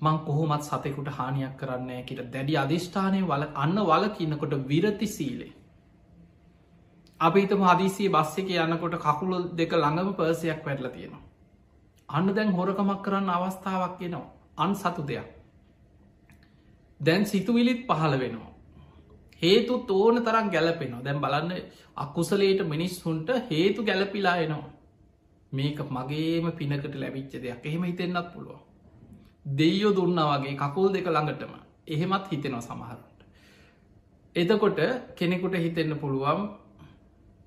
මං 0.00 0.18
කොහොමත් 0.20 0.62
සතෙකුට 0.62 1.08
හානියක් 1.10 1.54
කරන්න 1.56 2.04
කියට 2.04 2.32
දැඩි 2.32 2.56
අධිෂ්ඨානය 2.56 3.22
වල 3.24 3.44
අන්න 3.56 3.78
වල 3.84 4.04
කියන්නකොට 4.10 4.52
විරති 4.66 5.06
සීලේ. 5.08 5.52
අපිතම 7.20 7.62
හදිසිය 7.62 8.08
බස්ස 8.08 8.38
එක 8.38 8.50
යන්නකොට 8.56 8.94
කකුළු 8.98 9.38
දෙක 9.52 9.72
ළඟම 9.74 10.12
පර්සයක් 10.14 10.60
වැටල 10.64 10.88
තියෙනවා. 10.88 11.24
අන්න 12.08 12.34
දැන් 12.34 12.52
හොරකමක් 12.52 13.00
කරන්න 13.02 13.30
අවස්ථාවක් 13.30 14.02
එනවා 14.02 14.26
අන් 14.56 14.74
සතු 14.74 15.02
දෙයක්. 15.04 15.28
දැන් 17.00 17.26
සිතුවිලිත් 17.26 17.82
පහළ 17.88 18.14
වෙනවා. 18.16 18.52
හේතු 19.42 19.74
තෝන 19.80 20.22
තරම් 20.22 20.46
ගැලපෙනවා 20.48 21.04
දැන් 21.04 21.20
බලන්න 21.20 21.52
අකුසලේට 21.96 22.62
මිනිස්සුන්ට 22.66 23.28
හේතු 23.50 23.82
ගැලපිලා 23.82 24.36
එනවා. 24.38 24.70
මේක 25.52 25.78
මගේම 25.90 26.46
පිනකට 26.52 26.94
ලැබිච්ච 26.96 27.32
දෙයක් 27.38 27.62
එහෙම 27.64 27.82
හිතෙන්න්නත් 27.84 28.32
පුළුවන්. 28.32 28.67
දෙයෝ 29.56 29.92
දුන්නා 29.92 30.26
වගේ 30.32 30.56
කකුල් 30.56 30.88
දෙක 30.92 31.06
ළඟටම 31.06 31.52
එහෙමත් 31.86 32.24
හිතෙනවා 32.30 32.60
සමහරුන්ට. 32.60 33.20
එතකොට 34.36 34.80
කෙනෙකුට 35.16 35.54
හිතෙන්න 35.56 35.92
පුළුවන් 35.96 36.42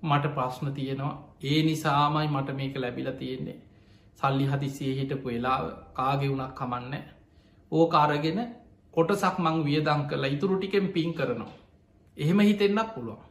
මට 0.03 0.33
ප්‍රශ්න 0.35 0.73
තියෙනවා 0.73 1.13
ඒ 1.43 1.59
නිසාමයි 1.63 2.27
මට 2.27 2.55
මේක 2.55 2.75
ලැබිල 2.77 3.11
තියෙන්නේ 3.13 3.57
සල්ලි 4.15 4.45
හදිසිය 4.45 4.93
හිටපු 4.95 5.27
වෙලාව 5.27 5.65
කාගෙ 5.93 6.27
වුණක් 6.27 6.55
කමන්න 6.55 6.95
ඕ 7.71 7.85
කාරගෙන 7.87 8.39
කොටසක් 8.93 9.37
මං 9.39 9.63
වියදං 9.63 10.01
කරලා 10.09 10.33
ඉතුරු 10.35 10.57
ටිකෙන් 10.57 10.87
පින් 10.89 11.13
කරනවා. 11.13 11.53
එහෙම 12.17 12.39
හිතෙන්න්නක් 12.41 12.89
පුළුවන්. 12.95 13.23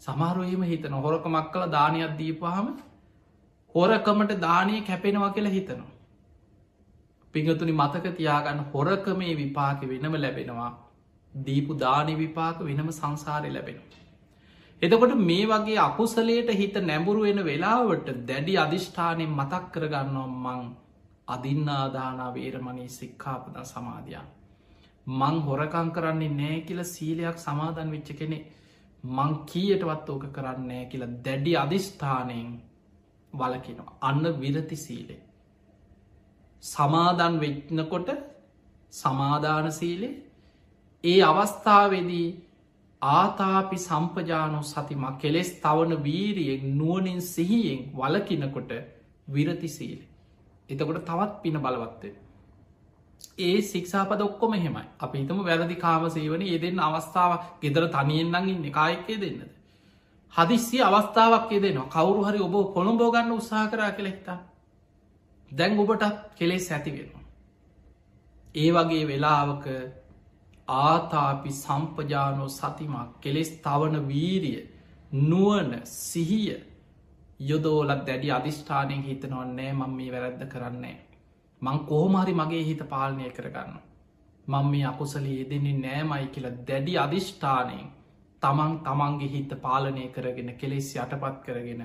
සමහරු 0.00 0.42
එහෙම 0.42 0.62
හිතන 0.64 0.94
හොරකමක් 0.96 1.46
කළ 1.52 1.70
දානයක් 1.70 2.12
දීපහම 2.18 2.68
හොරකමට 3.74 4.32
දානය 4.40 4.74
කැපෙනවා 4.82 5.30
කියලා 5.30 5.52
හිතනවා. 5.52 5.99
පිඟතුනි 7.34 7.72
මතක 7.72 8.14
තියාගන්න 8.16 8.60
හොරකමේ 8.72 9.34
විපාක 9.36 9.82
වෙනම 9.84 10.14
ලැබෙනවා 10.16 10.70
දීපු 11.32 11.74
දානි 11.76 12.14
විපාක 12.16 12.58
වෙනම 12.60 12.90
සංසාරය 12.90 13.50
ලැබෙන. 13.50 13.80
එතකොට 14.82 15.14
මේ 15.20 15.46
වගේ 15.46 15.78
අකුසලයට 15.78 16.50
හිත 16.52 16.76
නැඹුරු 16.82 17.22
වෙන 17.22 17.40
වෙලාවට 17.44 18.08
දැඩි 18.26 18.54
අධිෂ්ඨානයෙන් 18.56 19.30
මතක් 19.30 19.64
කරගන්නවා 19.72 20.28
මං 20.44 20.62
අදින්නාදානා 21.28 22.30
වේරමණී 22.34 22.88
සික්කාපද 22.90 23.56
සමාධයා. 23.64 24.26
මං 25.06 25.36
හොරකං 25.40 25.90
කරන්නේ 25.90 26.32
නෑ 26.32 26.58
කියල 26.62 26.82
සීලයක් 26.86 27.38
සමාධන් 27.38 27.90
වෙච්ච 27.90 28.10
කෙනෙ 28.14 28.38
මං 29.04 29.32
කීයටවත් 29.46 30.08
ඕක 30.08 30.24
කරන්නේ 30.32 30.82
කියලා 30.86 31.12
දැඩි 31.24 31.52
අධිෂ්ඨානයෙන් 31.56 32.50
වලකිනවා 33.32 33.98
අන්න 34.02 34.24
විරති 34.40 34.76
සීලේ. 34.78 35.20
සමාදන් 36.62 37.40
වෙච්නකොට 37.40 38.08
සමාධාන 38.92 39.72
සීලේ 39.72 40.14
ඒ 41.04 41.20
අවස්ථාවේදී 41.22 42.28
ආතාපි 43.02 43.76
සම්පජානෝ 43.78 44.62
සතිමා 44.62 45.12
කෙලෙස් 45.14 45.50
තවන 45.54 45.92
වීරියෙන් 46.04 46.64
නුවනින් 46.78 47.22
සිහියෙන් 47.24 47.80
වලකිනකොට 47.94 48.72
විරතිසීල. 49.28 50.00
එතකොට 50.68 51.04
තවත් 51.04 51.42
පින 51.42 51.56
බලවත්තේ. 51.58 52.14
ඒ 53.38 53.62
සික්ෂාපද 53.62 54.20
ඔක්කොම 54.20 54.52
හෙමයි 54.54 54.84
අප 54.98 55.14
හිතම 55.14 55.40
වැරදි 55.40 55.76
කාම 55.76 56.04
සේවන 56.10 56.42
ඒදෙන් 56.44 56.80
අවස්ථාව 56.80 57.32
ගෙදර 57.62 57.88
තනියෙන්න්නග 57.88 58.48
ඉන්න 58.48 58.70
කායකය 58.70 59.16
දෙන්නද. 59.16 59.50
හදිස්සි 60.32 60.82
අවස්ථාවක් 60.82 61.50
දෙනවා 61.58 61.88
කවරු 61.88 62.20
හරි 62.24 62.40
ඔබ 62.40 62.54
කොළඹෝගන්න 62.74 63.32
උත්සාහ 63.32 63.66
කරා 63.70 63.90
කෙළෙක්තා. 63.92 64.38
දැන් 65.50 65.78
ඔබට 65.78 66.04
කෙලෙස් 66.36 66.70
ඇති 66.72 66.90
වෙනවා. 66.92 67.24
ඒ 68.54 68.70
වගේ 68.72 69.04
වෙලාවක 69.06 69.66
ආතාපි 70.68 71.52
සම්පජානෝ 71.54 72.48
සතිමක් 72.50 73.20
කෙලෙස් 73.20 73.50
තවන 73.58 73.96
වීරිය 74.08 74.60
නුවන 75.22 75.70
සිහිය 75.84 76.56
යොදෝලත් 77.40 78.02
දැඩි 78.06 78.30
අධිෂ්ඨානයෙන් 78.30 79.02
හිතනවන්නේ 79.02 79.70
මං 79.72 79.92
මේ 79.92 80.10
වැරැද්ද 80.12 80.42
කරන්නේ. 80.48 80.98
මං 81.62 81.78
කෝමහරි 81.86 82.34
මගේ 82.34 82.64
හිත 82.64 82.82
පාලනය 82.88 83.30
කරගන්න. 83.30 83.78
මං 84.46 84.66
මේ 84.66 84.84
අකුසලේ 84.84 85.38
යෙදෙන්නේ 85.38 85.78
නෑමයි 85.78 86.26
කියලා 86.28 86.58
දැඩි 86.68 86.98
අධිෂ්ඨානයෙන් 86.98 87.86
තමන් 88.42 88.74
තමන්ගේ 88.80 89.28
හිත 89.28 89.52
පාලනය 89.62 90.08
කරගෙන 90.08 90.50
කෙලෙස් 90.56 90.94
යටපත් 90.96 91.36
කරගෙන 91.44 91.82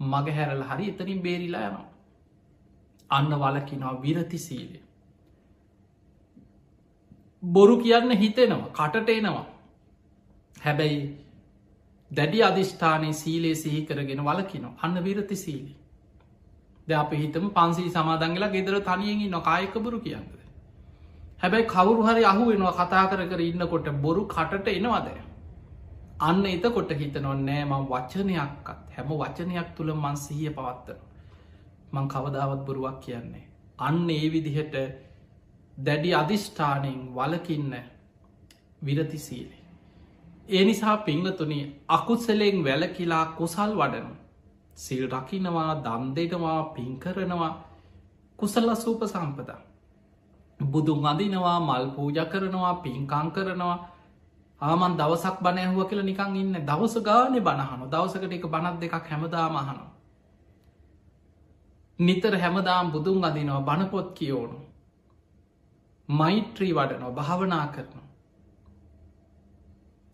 මග 0.00 0.26
හැරල 0.30 0.62
හරි 0.64 0.88
එතනින් 0.90 1.22
බේරිලා 1.22 1.66
යනවා. 1.68 1.88
අන්න 3.12 3.32
වලකිනවා 3.34 3.94
විරති 4.02 4.38
සීලය. 4.38 4.78
බොරු 7.42 7.76
කියන්න 7.78 8.16
හිතෙනවා 8.16 8.70
කටට 8.70 9.08
එනවා. 9.10 9.46
හැබැයි 10.56 11.00
දැඩි 12.10 12.42
අධිෂ්ඨානය 12.42 13.12
සීලේ 13.14 13.54
සිහි 13.56 13.80
කරගෙන 13.84 14.22
වලකිනවා 14.24 14.74
අන්න 14.82 15.04
විරති 15.04 15.36
සීලී. 15.36 15.76
ද 16.88 16.92
අප 16.94 17.12
හිතම 17.14 17.44
පන්සී 17.50 17.90
සමාදංගලා 17.90 18.52
ගෙදර 18.54 18.78
තනියෙහි 18.82 19.28
නොකායක 19.30 19.74
බොරු 19.80 20.00
කියන්නද. 20.00 20.32
හැබැයි 21.38 21.66
කවුරු 21.66 22.02
හරි 22.02 22.24
අහු 22.24 22.48
වෙනවා 22.48 22.74
කතා 22.80 23.04
කර 23.10 23.22
කර 23.28 23.40
ඉන්නකොට 23.42 23.88
බොරු 24.02 24.24
කටට 24.28 24.74
එනවාද. 24.74 25.08
අන්න 26.20 26.44
එතකොට 26.48 26.92
හිතනො 27.00 27.32
නෑ 27.40 27.62
මං 27.64 27.88
වචනයක්කත් 27.88 28.68
හැම 28.96 29.10
වචනයක් 29.14 29.68
තුළ 29.76 29.90
මන් 29.94 30.16
සිහිය 30.18 30.52
පවත්තන. 30.58 31.00
මං 31.92 32.06
කවදාවත් 32.08 32.60
බොරුවක් 32.66 33.00
කියන්නේ. 33.00 33.48
අන්න 33.78 34.10
ඒ 34.10 34.26
විදිහට 34.28 34.74
දැඩි 35.78 36.14
අධිෂ්ඨානයෙන් 36.14 37.00
වලකින්න 37.14 37.74
විරතිසීලේ. 38.82 39.62
ඒ 40.48 40.64
නිසා 40.64 40.96
පිංහතුනි 40.98 41.58
අකුත්සලෙෙන් 41.88 42.64
වැලකිලා 42.64 43.26
කුසල් 43.32 43.72
වඩනු. 43.74 44.14
සිල් 44.76 45.04
රකිනවා 45.08 45.72
දම් 45.76 46.04
දෙනවා 46.14 46.62
පින්කරනවා 46.66 47.52
කුසල්ල 48.38 48.74
සූප 48.76 49.02
සම්පදා. 49.04 49.60
බුදුන් 50.60 51.06
අදිනවා 51.06 51.58
මල් 51.60 51.86
පූජ 51.90 52.18
කරනවා 52.26 52.74
පින්කං 52.76 53.28
කරනවා 53.30 53.78
ආමන් 54.60 54.96
දවසක් 54.96 55.36
බනැහුව 55.40 55.80
කියලා 55.84 56.04
නිකං 56.04 56.36
ඉන්න 56.36 56.54
දවස 56.60 56.94
ගානෙ 57.00 57.40
බණහනු 57.40 57.84
දවසකට 57.86 58.32
එක 58.32 58.46
බනත් 58.46 58.76
දෙකක් 58.80 58.94
හැමදාමහනු. 59.06 59.84
නිතර 61.98 62.34
හැමදාම් 62.36 62.92
බුදුන් 62.92 63.24
අදිනවා 63.24 63.60
බණපොත් 63.60 64.08
කියෝනු. 64.14 64.58
මෛත්‍රී 66.08 66.72
වඩනවා 66.72 67.12
භාවනා 67.12 67.66
කරනවා. 67.66 68.06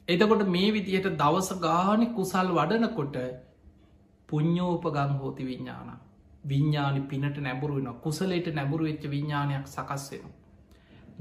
එතකොට 0.09 0.43
මේ 0.47 0.69
විදියට 0.73 1.09
දවස 1.15 1.51
ගානෙ 1.59 2.07
කුසල් 2.09 2.51
වඩනකොට 2.53 3.17
පුං්ඥෝපගං 4.29 5.13
හෝති 5.15 5.47
විඤ්ඥාන 5.47 5.91
විඤ්ඥානි 6.45 7.01
පිනට 7.03 7.39
නැබුරුවෙන 7.39 7.89
කුසලට 7.97 8.47
නැබුරු 8.55 8.85
වෙච්ච 8.85 9.05
විඤ්ඥානයක් 9.07 9.67
සකස් 9.67 10.05
වෙන. 10.13 10.31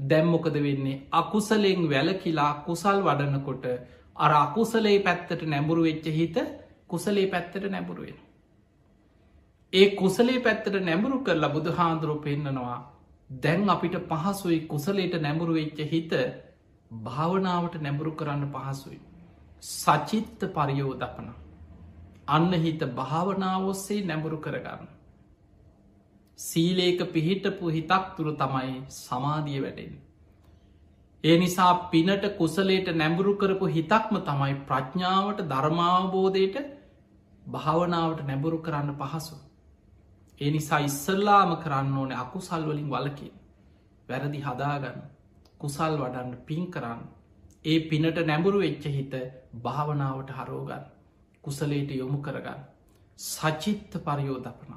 දැම්මොකද 0.02 0.56
වෙන්නේ 0.58 1.02
අකුසලෙෙන් 1.12 1.82
වැලකිලා 1.90 2.52
කුසල් 2.62 2.98
වඩනකොට 3.02 3.66
අර 4.16 4.32
අකුසලේ 4.36 4.98
පැත්තට 5.00 5.42
නැබුරු 5.46 5.82
වෙච්ච 5.82 6.06
හිත 6.12 6.36
කුසලේ 6.86 7.26
පැත්තට 7.26 7.70
නැබුරුවෙන. 7.70 8.18
ඒ 9.72 9.88
කුසලේ 9.94 10.38
පැත්තට 10.40 10.76
නැබුරු 10.82 11.18
කරලා 11.20 11.48
බුදු 11.48 11.72
හාන්දුරුව 11.72 12.22
පෙන්න්නනවා 12.22 12.76
දැන් 13.30 13.68
අපිට 13.68 13.96
පහසුයි 14.06 14.60
කුසලේට 14.66 15.14
නැබුරු 15.20 15.52
වෙච්ච 15.54 15.80
හිත 15.86 16.12
භාවනාවට 16.90 17.74
නැබුරු 17.80 18.12
කරන්න 18.12 18.44
පහසුයි. 18.50 19.00
සචිත්ත 19.62 20.40
පරියෝදපනා 20.50 21.34
අන්න 22.28 22.52
හිත 22.58 22.82
භාවනාවොස්සේ 22.94 24.04
නැඹුරු 24.04 24.38
කරගන්න. 24.38 24.88
සීලේක 26.38 27.00
පිහිටපු 27.08 27.70
හිතක් 27.70 28.04
තුරු 28.16 28.32
තමයි 28.34 28.74
සමාධිය 28.96 29.60
වැඩෙන්. 29.60 29.92
ඒ 31.24 31.36
නිසා 31.38 31.72
පිනට 31.90 32.24
කුසලේට 32.36 32.88
නැඹුරු 32.94 33.34
කරපු 33.36 33.66
හිතක්ම 33.68 34.16
තමයි 34.22 34.54
ප්‍රඥාවට 34.64 35.44
ධර්මාවබෝධයට 35.46 36.56
භාවනාවට 37.42 38.26
නැඹුරු 38.26 38.58
කරන්න 38.60 38.96
පහසු. 38.96 39.36
ඒ 40.40 40.50
නිසා 40.50 40.80
ඉස්සල්ලාම 40.80 41.52
කරන්න 41.58 41.94
ඕන 41.96 42.12
අකුසල්වලින් 42.14 42.88
වලකින් 42.88 43.32
වැරදි 44.08 44.40
හදාගන්න 44.40 44.98
කුසල් 45.58 45.94
වඩන්න 45.98 46.36
පින් 46.44 46.66
කරන්න 46.68 47.02
ඒ 47.64 47.78
පිනට 47.82 48.18
නැඹුරු 48.22 48.58
වෙච්ච 48.60 48.84
හිත 48.88 49.14
භාවනාවට 49.56 50.30
හරෝගන්න. 50.32 50.84
කුසලේට 51.44 51.90
යොමු 51.92 52.18
කරගන්න. 52.20 52.60
සචිත්ත 53.18 53.92
පරියෝදපන. 54.00 54.72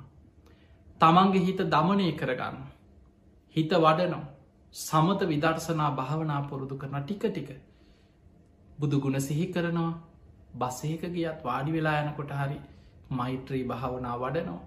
තමන්ගේ 1.01 1.41
හිත 1.41 1.61
දමනය 1.67 2.07
කරගන්න. 2.13 2.57
හිත 3.55 3.71
වඩනො 3.77 4.19
සමත 4.75 5.21
විදර්ශනා 5.25 5.91
භාවනා 5.91 6.41
පුරුදු 6.43 6.75
කරන 6.77 6.97
ටික 6.99 7.23
ටික. 7.25 7.49
බුදුගුණ 8.79 9.19
සිහි 9.19 9.45
කරනවා 9.47 9.91
බසේක 10.55 11.01
ගියත් 11.11 11.39
වාඩි 11.43 11.71
වෙලා 11.71 11.97
යනකොට 12.01 12.31
හරි 12.33 12.57
මෛත්‍රී 13.11 13.63
භාවනා 13.65 14.15
වඩනවා. 14.17 14.61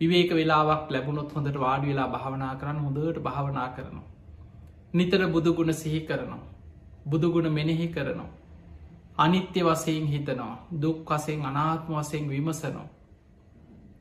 විවේක 0.00 0.30
වෙලාවක් 0.32 0.90
ලැබුණොත් 0.90 1.32
හොඳට 1.32 1.56
වාඩි 1.56 1.88
වෙලා 1.88 2.08
භාවනා 2.08 2.54
කරන්න 2.54 2.78
හොඳට 2.78 3.18
භාවනා 3.20 3.68
කරනවා. 3.70 4.08
නිතර 4.94 5.20
බුදුගුණ 5.28 5.72
සිහි 5.74 6.00
කරනවා. 6.02 6.44
බුදුගුණ 7.06 7.52
මෙනෙහි 7.52 7.88
කරනවා. 7.88 8.30
අනිත්‍ය 9.18 9.60
වසයෙන් 9.62 10.06
හිතනවා 10.06 10.54
දුක් 10.76 11.10
වසයෙන් 11.10 11.44
අනාත්ම 11.44 11.92
වසයෙන් 11.94 12.24
විමසනෝ. 12.28 12.88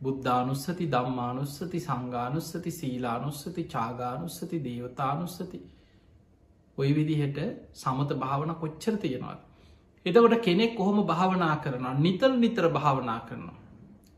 බුද්ධානුස්සති 0.01 0.85
දම්මානුස්සති 0.87 1.79
සංගානුස්සති 1.79 2.71
සීලානුස්සති 2.71 3.63
චාගානුස්සති 3.65 4.57
දේවතානුස්සති 4.63 5.59
ඔය 6.77 6.89
විදිහට 6.95 7.39
සමත 7.75 8.09
භාවන 8.15 8.51
කොච්චර 8.55 8.95
තියෙනවා. 8.97 9.37
එතකොට 10.05 10.35
කෙනෙක් 10.41 10.75
කොහොම 10.75 10.99
භාවනා 11.05 11.55
කරන 11.57 11.87
නිතර 11.97 12.31
නිතර 12.35 12.65
භාවනා 12.69 13.19
කරනවා. 13.21 13.58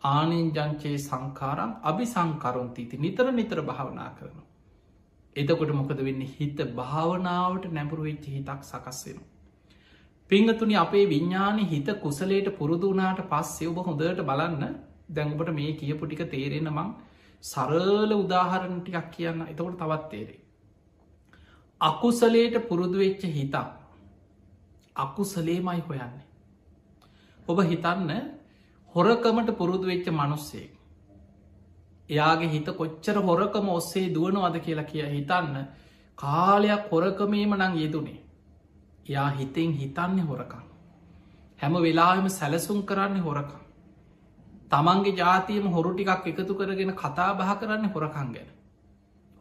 ආනෙන්ජංචේ 0.03 0.97
සංකාරම් 0.99 1.71
අභි 1.83 2.05
සංකරුන්තීති 2.05 2.97
නිතර 2.97 3.25
නිතර 3.31 3.59
භාවනා 3.61 4.09
කරනවා. 4.17 4.47
එතකොට 5.35 5.71
මොකද 5.71 5.99
වෙන්න 5.99 6.21
හිත 6.29 6.59
භාවනාවට 6.75 7.65
නැබුරු 7.71 8.03
වෙච්ච 8.03 8.25
හිතක් 8.27 8.61
සකස්වෙනවා. 8.63 9.29
පිංහතුනි 10.31 10.75
අපේ 10.75 11.05
විඤ්ඥානි 11.05 11.63
හිත 11.65 11.87
කුසලේට 12.01 12.47
පුරුදුනාට 12.57 13.21
පස්සේ 13.29 13.67
ඔබ 13.67 13.79
හොඳට 13.81 14.21
බලන්න 14.21 14.75
දැඟුබට 15.09 15.53
මේ 15.53 15.71
කියපු 15.73 16.05
ටික 16.05 16.23
තේරෙන 16.29 16.69
මං 16.69 16.89
සරල 17.43 18.11
උදාහරණ 18.15 18.79
ටිකක් 18.79 19.07
කියන්න 19.11 19.41
එතකොට 19.43 19.77
තවත් 19.77 20.09
තේරේ. 20.09 20.39
අකුසලේට 21.81 22.55
පුරුදු 22.67 22.97
වෙච්ච 22.97 23.23
හිතා 23.29 23.67
අකුසලේමයි 24.95 25.81
හොයන්නේ. 25.81 26.25
ඔබ 27.47 27.57
හිතන්න 27.63 28.11
හොරකමට 28.95 29.51
පුරුදු 29.53 29.85
වෙච්ච 29.85 30.07
මනුස්සේ. 30.11 30.69
එයාගේ 32.09 32.49
හිත 32.49 32.67
කොච්චර 32.73 33.17
හොරකම 33.21 33.69
ඔස්සේ 33.71 34.07
දුවනවද 34.09 34.57
කියලා 34.59 34.83
කිය 34.85 35.05
හිතන්න 35.07 35.55
කාලයක් 36.17 36.91
හොරකමේම 36.91 37.55
නං 37.55 37.77
යෙදුනේ 37.77 38.19
යා 39.05 39.29
හිතෙන් 39.31 39.71
හිතන්නේ 39.73 40.25
හොරකම්. 40.25 40.63
හැම 41.59 41.73
වෙලාම 41.79 42.29
සැලසුම් 42.31 42.83
කරන්නේ 42.83 43.21
හොරකම්. 43.21 43.61
තමන්ගේ 44.71 45.15
ජාතියම 45.15 45.65
හොරු 45.69 45.93
ටිකක් 45.93 46.27
එකතු 46.29 46.53
කරගෙන 46.55 46.93
කතා 46.95 47.31
බහ 47.33 47.49
කරන්න 47.55 47.89
හොරකං 47.89 48.29
ගැන. 48.33 48.49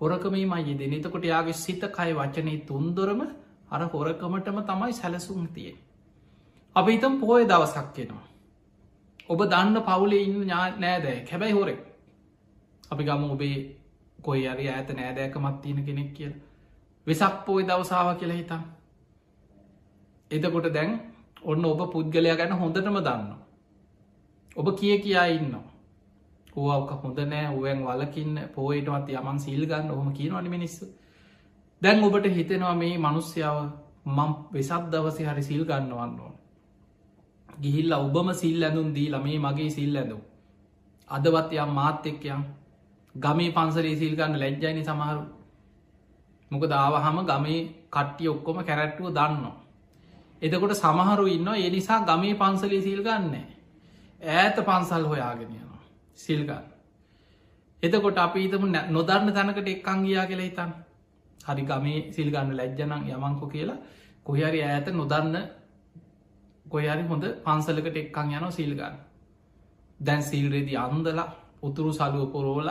හොරකමේ 0.00 0.46
මයි 0.46 0.74
දෙන 0.76 0.92
එතකොට 0.94 1.24
යාගේ 1.24 1.54
සිත 1.56 1.82
කයි 1.90 2.12
වචනය 2.14 2.56
තුන්දොරම 2.64 3.20
අර 3.70 3.82
හොරකමටම 3.88 4.58
තමයි 4.64 4.92
සැලසුම් 4.94 5.46
තිය. 5.48 5.76
අප 6.76 6.86
හිතම් 6.88 7.14
පෝය 7.20 7.44
දවසක් 7.46 7.88
කෙනවා. 7.94 8.26
ඔබ 9.30 9.40
දන්න 9.44 9.76
පවුලේ 9.82 10.22
ඉන්න 10.22 10.46
නෑදෑ 10.46 11.18
හැබැයි 11.24 11.52
හොරෙක්. 11.52 11.80
අපි 12.84 13.02
ගම 13.04 13.24
ඔබේ 13.26 13.56
කොයි 14.22 14.48
අරි 14.48 14.68
ඇත 14.68 14.88
නෑදෑකමත් 14.92 15.56
තියෙන 15.62 15.84
කෙනෙක් 15.84 16.10
කියල. 16.14 16.32
වෙසක් 17.06 17.34
පෝයි 17.46 17.66
දවසාාව 17.66 18.18
කියලා 18.18 18.36
හිතම් 18.36 18.62
එතකොට 20.30 20.66
දැන් 20.70 20.90
ඔන්න 21.42 21.64
ඔබ 21.64 21.80
පුද්ගලයා 21.92 22.36
ගැන 22.36 22.52
හොඳටම 22.54 22.98
දන්න. 22.98 23.28
ඔබ 24.56 24.66
කිය 24.76 24.98
කියා 24.98 25.26
ඉන්න. 25.28 25.54
ඕක 26.56 26.90
හොඳ 27.02 27.18
නෑ 27.24 27.46
ඔුවන් 27.48 27.80
වලකින්න 27.84 28.36
පෝයටවත් 28.54 29.08
යමන් 29.12 29.38
සීල්ගන්න 29.38 29.90
ඔහොම 29.90 30.12
කියනවනි 30.12 30.48
මිනිස්සු. 30.48 30.86
දැන් 31.82 32.04
ඔබට 32.04 32.26
හිතෙනවා 32.28 32.74
මේ 32.74 32.98
මනුස්්‍යාව 32.98 33.58
මං 34.06 34.30
වෙසත් 34.52 34.90
දවසේ 34.92 35.26
හරි 35.26 35.42
සිල් 35.42 35.64
ගන්නවන්න 35.64 36.20
ඕන. 36.20 36.34
ගිහිල්ල 37.60 37.92
ඔබම 37.94 38.28
සිල් 38.34 38.62
ඇඳුම් 38.62 38.88
දී 38.92 39.08
ළමේ 39.08 39.38
මගේ 39.38 39.70
සිල් 39.70 39.96
ඇඳුම්. 39.96 40.22
අදවත් 41.10 41.52
යම් 41.54 41.70
මාත් 41.70 42.06
එක්කයම් 42.06 42.42
ගමේ 43.14 43.50
පන්සරේ 43.50 43.96
සිල් 43.96 44.14
ගන්න 44.16 44.38
ලැජ්ජයිනි 44.38 44.82
සමහරු 44.82 45.22
මොක 46.50 46.64
දාවහම 46.66 47.18
ගමේ 47.24 47.60
කට්ටිය 47.90 48.28
ඔක්කොම 48.28 48.58
කැරැට්ටුව 48.60 49.08
දන්නවා. 49.10 49.56
එතකොට 50.42 50.74
සමහරු 50.74 51.24
ඉන්න 51.28 51.48
ඒ 51.50 51.70
නිසා 51.70 52.00
ගමේ 52.02 52.34
පන්සලේ 52.34 52.82
සිල් 52.82 53.02
ගන්න 53.02 53.34
ඈත 54.20 54.56
පන්සල් 54.58 55.04
හොයාගෙනයනවා 55.04 55.82
සිල්ගන්න. 56.16 56.64
එතකොට 57.82 58.18
අපි 58.18 58.40
හිතම 58.40 58.64
නොදන්න 58.88 59.32
තැනකට 59.32 59.68
එක්කං 59.68 60.00
ගියා 60.04 60.26
කියලා 60.26 60.46
හිතන්න 60.46 60.72
හරි 61.46 61.62
ගමේ 61.64 62.00
සිල්ගන්න 62.12 62.50
ලැජ්ජනං 62.54 62.92
යමංකො 63.08 63.46
කියලා 63.46 63.78
කොහරි 64.24 64.60
ඈත 64.62 64.86
නොදන්න 64.92 65.36
කොයරි 66.70 67.04
හොඳ 67.04 67.24
පන්සලකට 67.44 67.96
එක්කං 67.98 68.35
යන 68.35 68.52
සිල්ගන්න 68.52 68.96
දැන් 70.00 70.22
සිල්රෙදි 70.22 70.74
අන්දලා 70.78 71.28
උතුරු 71.62 71.92
සලුව 71.92 72.24
පොරෝල 72.28 72.70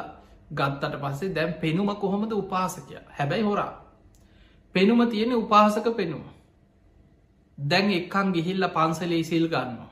ගත්තට 0.52 0.96
පස්සේ 0.98 1.34
දැන් 1.34 1.54
පෙනුම 1.56 1.90
කොහොමද 1.96 2.32
උපාසකය? 2.34 2.96
හැබැයි 3.10 3.44
හොරා. 3.44 3.72
පෙනුම 4.76 5.00
තියෙන 5.08 5.34
උපාසක 5.36 5.88
පෙනුම. 5.94 6.24
දැන් 7.58 7.92
එක්කං 7.92 8.28
ගිහිල්ල 8.34 8.66
පන්සලේ 8.70 9.24
සිල් 9.24 9.46
ගන්නවා. 9.48 9.92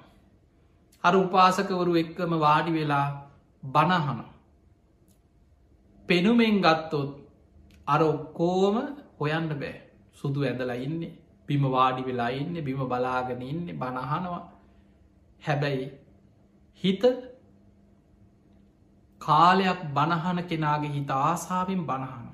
අර 1.04 1.14
උපාසකවරු 1.16 1.94
එක්කම 1.96 2.32
වාඩි 2.38 2.72
වෙලා 2.74 3.08
බණහන 3.64 4.20
පෙනුමෙන් 6.10 6.58
ගත්තොත් 6.62 7.12
අර 7.88 8.02
ඔක්කෝම 8.04 8.76
හොයන්න 9.20 9.50
බෑ. 9.52 9.76
සුදු 10.14 10.40
ඇඳලා 10.42 10.78
ඉන්නේ. 10.78 11.14
බිම 11.48 11.64
වාඩි 11.70 12.02
වෙලා 12.04 12.30
ඉන්න 12.34 12.56
බිම 12.62 12.84
බලාගෙන 12.86 13.42
ඉන්න 13.44 13.66
බණහනවා 13.76 14.44
හැබැයි 15.42 15.88
හිත 16.84 17.04
කාලයක් 19.22 19.82
බණහන 19.92 20.40
කෙනාගේ 20.46 20.92
හිත 20.92 21.12
ආසාාවෙන් 21.14 21.84
බණහන 21.84 22.28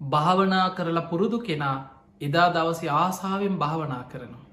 භාවනා 0.00 0.66
කරලා 0.70 1.06
පුරුදු 1.06 1.38
කෙනා 1.40 1.76
එදා 2.20 2.48
දවස 2.50 2.80
ආසාාවෙන් 2.84 3.56
භාවනා 3.56 4.04
කරනවා. 4.04 4.46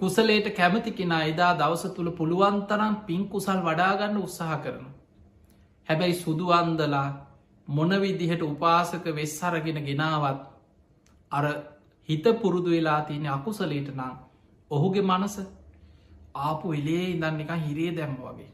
කුසලේට 0.00 0.48
කැමති 0.52 0.90
කෙනා 0.92 1.22
එදා 1.24 1.52
දවස 1.54 1.84
තුළ 1.90 2.10
පුළුවන්තරම් 2.12 2.94
පින් 3.06 3.28
කුසල් 3.28 3.60
වඩාගන්න 3.60 4.16
උත්සාහ 4.18 4.58
කරන 4.58 4.86
හැබැයි 5.88 6.16
සුදුවන්දලා 6.16 7.08
මොනවිදිහට 7.68 8.42
උපාසක 8.44 9.04
වෙස් 9.12 9.36
අරගෙන 9.42 9.78
ගෙනාවත් 9.82 10.40
අර 11.30 11.44
හිත 12.08 12.24
පුරුදු 12.40 12.70
වෙලා 12.70 13.00
තියෙන 13.02 13.26
අකුසලේට 13.28 13.88
නම් 13.90 14.16
ඔහුගේ 14.70 15.02
මනස 15.02 15.36
ආපු 16.40 16.72
එලේ 16.72 17.04
ඉඳන්න 17.08 17.40
එක 17.42 17.52
හිරේ 17.60 17.90
දැම්ම 17.92 18.16
වගේ. 18.18 18.50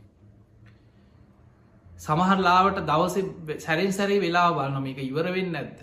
සමහරලාවට 1.98 2.80
දවස 2.84 3.16
සැරෙන් 3.58 3.92
සැරේ 3.92 4.20
වෙලා 4.20 4.48
බලන්න 4.52 4.82
මේක 4.82 5.00
ඉවරවෙන්න 5.00 5.56
ඇත්ද. 5.56 5.80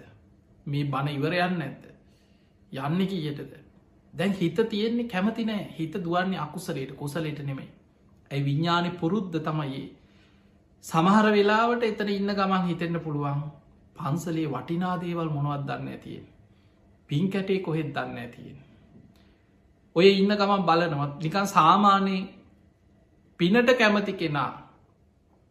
මේ 0.66 0.86
බණ 0.86 1.10
ඉවරයන්න 1.12 1.62
ඇත්ද. 1.62 1.84
යන්න 2.72 3.08
කියටද. 3.08 3.54
දැන් 4.14 4.34
හිත 4.34 4.60
තියෙන්නේ 4.66 5.08
කැමති 5.08 5.46
නෑ 5.46 5.68
හිත 5.72 5.94
දුවන්නේ 6.00 6.40
අකුසලේට 6.40 6.96
කුසලේට 6.96 7.40
නෙමයි. 7.42 7.70
ඇයි 8.32 8.46
විඤ්ඥානි 8.46 8.92
පුරුද්ධ 8.94 9.38
තමයි 9.42 9.84
සමහර 10.84 11.28
වෙලාවට 11.32 11.84
එතන 11.84 12.10
ඉන්න 12.10 12.34
ගමන් 12.34 12.66
හිතෙන්න්න 12.66 13.00
පුළුවන් 13.00 13.44
පන්සලේ 13.96 14.48
වටිනාදේවල් 14.48 15.30
මොනවත් 15.30 15.68
දන්න 15.68 15.88
ඇතියෙන්. 15.90 16.26
පින් 17.10 17.30
කැටේ 17.30 17.60
කොහෙත් 17.60 17.90
දන්න 17.90 18.18
ඇතියෙන්. 18.18 18.58
ඔය 19.96 20.08
ඉන්න 20.12 20.34
ගමන් 20.34 20.64
බලනවත් 20.64 21.24
නිකන් 21.24 21.48
සාමානයේ 21.48 22.24
පිනට 23.40 23.70
කැමති 23.74 24.14
කෙනා 24.14 24.52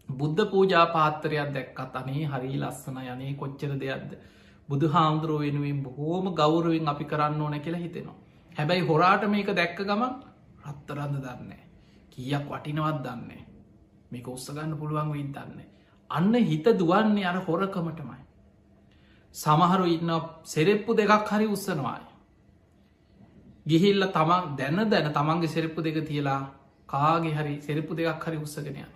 බුද්ධ 0.08 0.50
පූජා 0.50 0.86
පාත්තරයක් 0.86 1.52
දැක්කත් 1.54 1.96
අනේ 1.96 2.24
හරි 2.26 2.58
ලස්සන 2.58 2.98
යනේ 3.04 3.32
කොච්චර 3.34 3.72
දෙයක්ද 3.76 4.10
බුදු 4.68 4.86
හාමුදුරුව 4.88 5.40
වෙනුවෙන් 5.40 5.82
බොහෝම 5.82 6.34
ගෞරුවෙන් 6.34 6.88
අපි 6.88 7.04
කරන්න 7.04 7.40
ඕන 7.40 7.60
කියලා 7.60 7.80
හිතෙනවා. 7.80 8.16
හැබැයි 8.52 8.88
හොරාට 8.88 9.24
මේක 9.28 9.48
දැක්ක 9.52 9.78
ගමන් 9.80 10.14
රත්තරන්න 10.64 11.16
දන්නේ. 11.18 11.62
කියක් 12.10 12.46
වටිනවත් 12.46 13.00
දන්නේ. 13.04 13.42
මේක 14.10 14.28
උත්සගන්න 14.28 14.78
පුළුවන් 14.78 15.12
වින් 15.12 15.32
දන්නේ. 15.32 15.68
අන්න 16.10 16.34
හිත 16.44 16.66
දුවන්නේ 16.78 17.26
අර 17.26 17.38
හොරකමටමයි. 17.40 18.25
සමහරු 19.36 19.86
ඉන්න 19.86 20.12
සෙරෙප්පු 20.46 20.90
දෙකක් 20.94 21.30
හරි 21.30 21.46
උත්සනවායි. 21.48 22.04
ගිහිල්ල 23.66 24.06
තමන් 24.10 24.52
දැන්න 24.56 24.84
දැන 24.88 25.08
තමන්ගේ 25.12 25.48
සෙරෙප්පු 25.48 25.82
දෙක 25.82 25.98
තියලා 26.04 26.42
කාගේ 26.88 27.34
හරි 27.34 27.54
සෙරෙප්පු 27.60 27.94
දෙකක් 27.94 28.24
හරි 28.24 28.38
උත්සගෙනයන. 28.38 28.92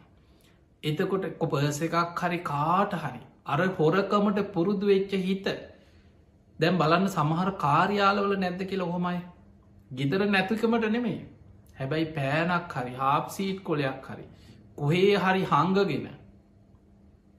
එතකොට 0.83 1.26
කොපස 1.38 1.83
එකක් 1.83 1.98
හරි 2.18 2.38
කාට 2.44 2.94
හරි 2.94 3.20
අර 3.46 3.59
හොරකමට 3.74 4.40
පුරුදු 4.53 4.87
වෙච්ච 4.87 5.12
හිත 5.20 5.50
දැම් 6.59 6.79
බලන්න 6.79 7.07
සමහර 7.09 7.50
කාර්යාලවල 7.59 8.33
නැද්ද 8.38 8.62
කියල 8.64 8.83
ඔහොමයි 8.83 9.20
ගිදර 9.90 10.24
නැතිකමට 10.26 10.88
නෙමේ 10.88 11.18
හැබැයි 11.79 12.09
පෑනක් 12.12 12.74
හරි 12.74 12.94
හාප්සීට් 12.94 13.62
කොලයක් 13.62 14.09
හරි 14.09 14.26
කොහේ 14.76 15.14
හරි 15.18 15.44
හංගගෙන 15.46 16.09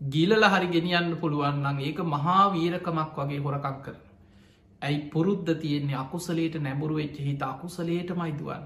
ගිලල 0.01 0.43
හරි 0.43 0.67
ගෙනියන්න 0.67 1.17
පුළුවන්න්න 1.17 1.79
ඒක 1.79 1.99
මහා 2.05 2.43
වීරකමක් 2.51 3.17
වගේ 3.17 3.39
හොරකක් 3.39 3.81
කරන. 3.83 3.97
ඇයි 4.81 5.09
පුරුද්ධ 5.09 5.51
තියෙන්නේ 5.55 5.95
අකුසලේට 5.95 6.55
නැබුරු 6.57 6.95
වෙච්ච 6.95 7.17
හිත 7.19 7.41
අකුසලේට 7.43 8.09
මයිදුවන්. 8.11 8.63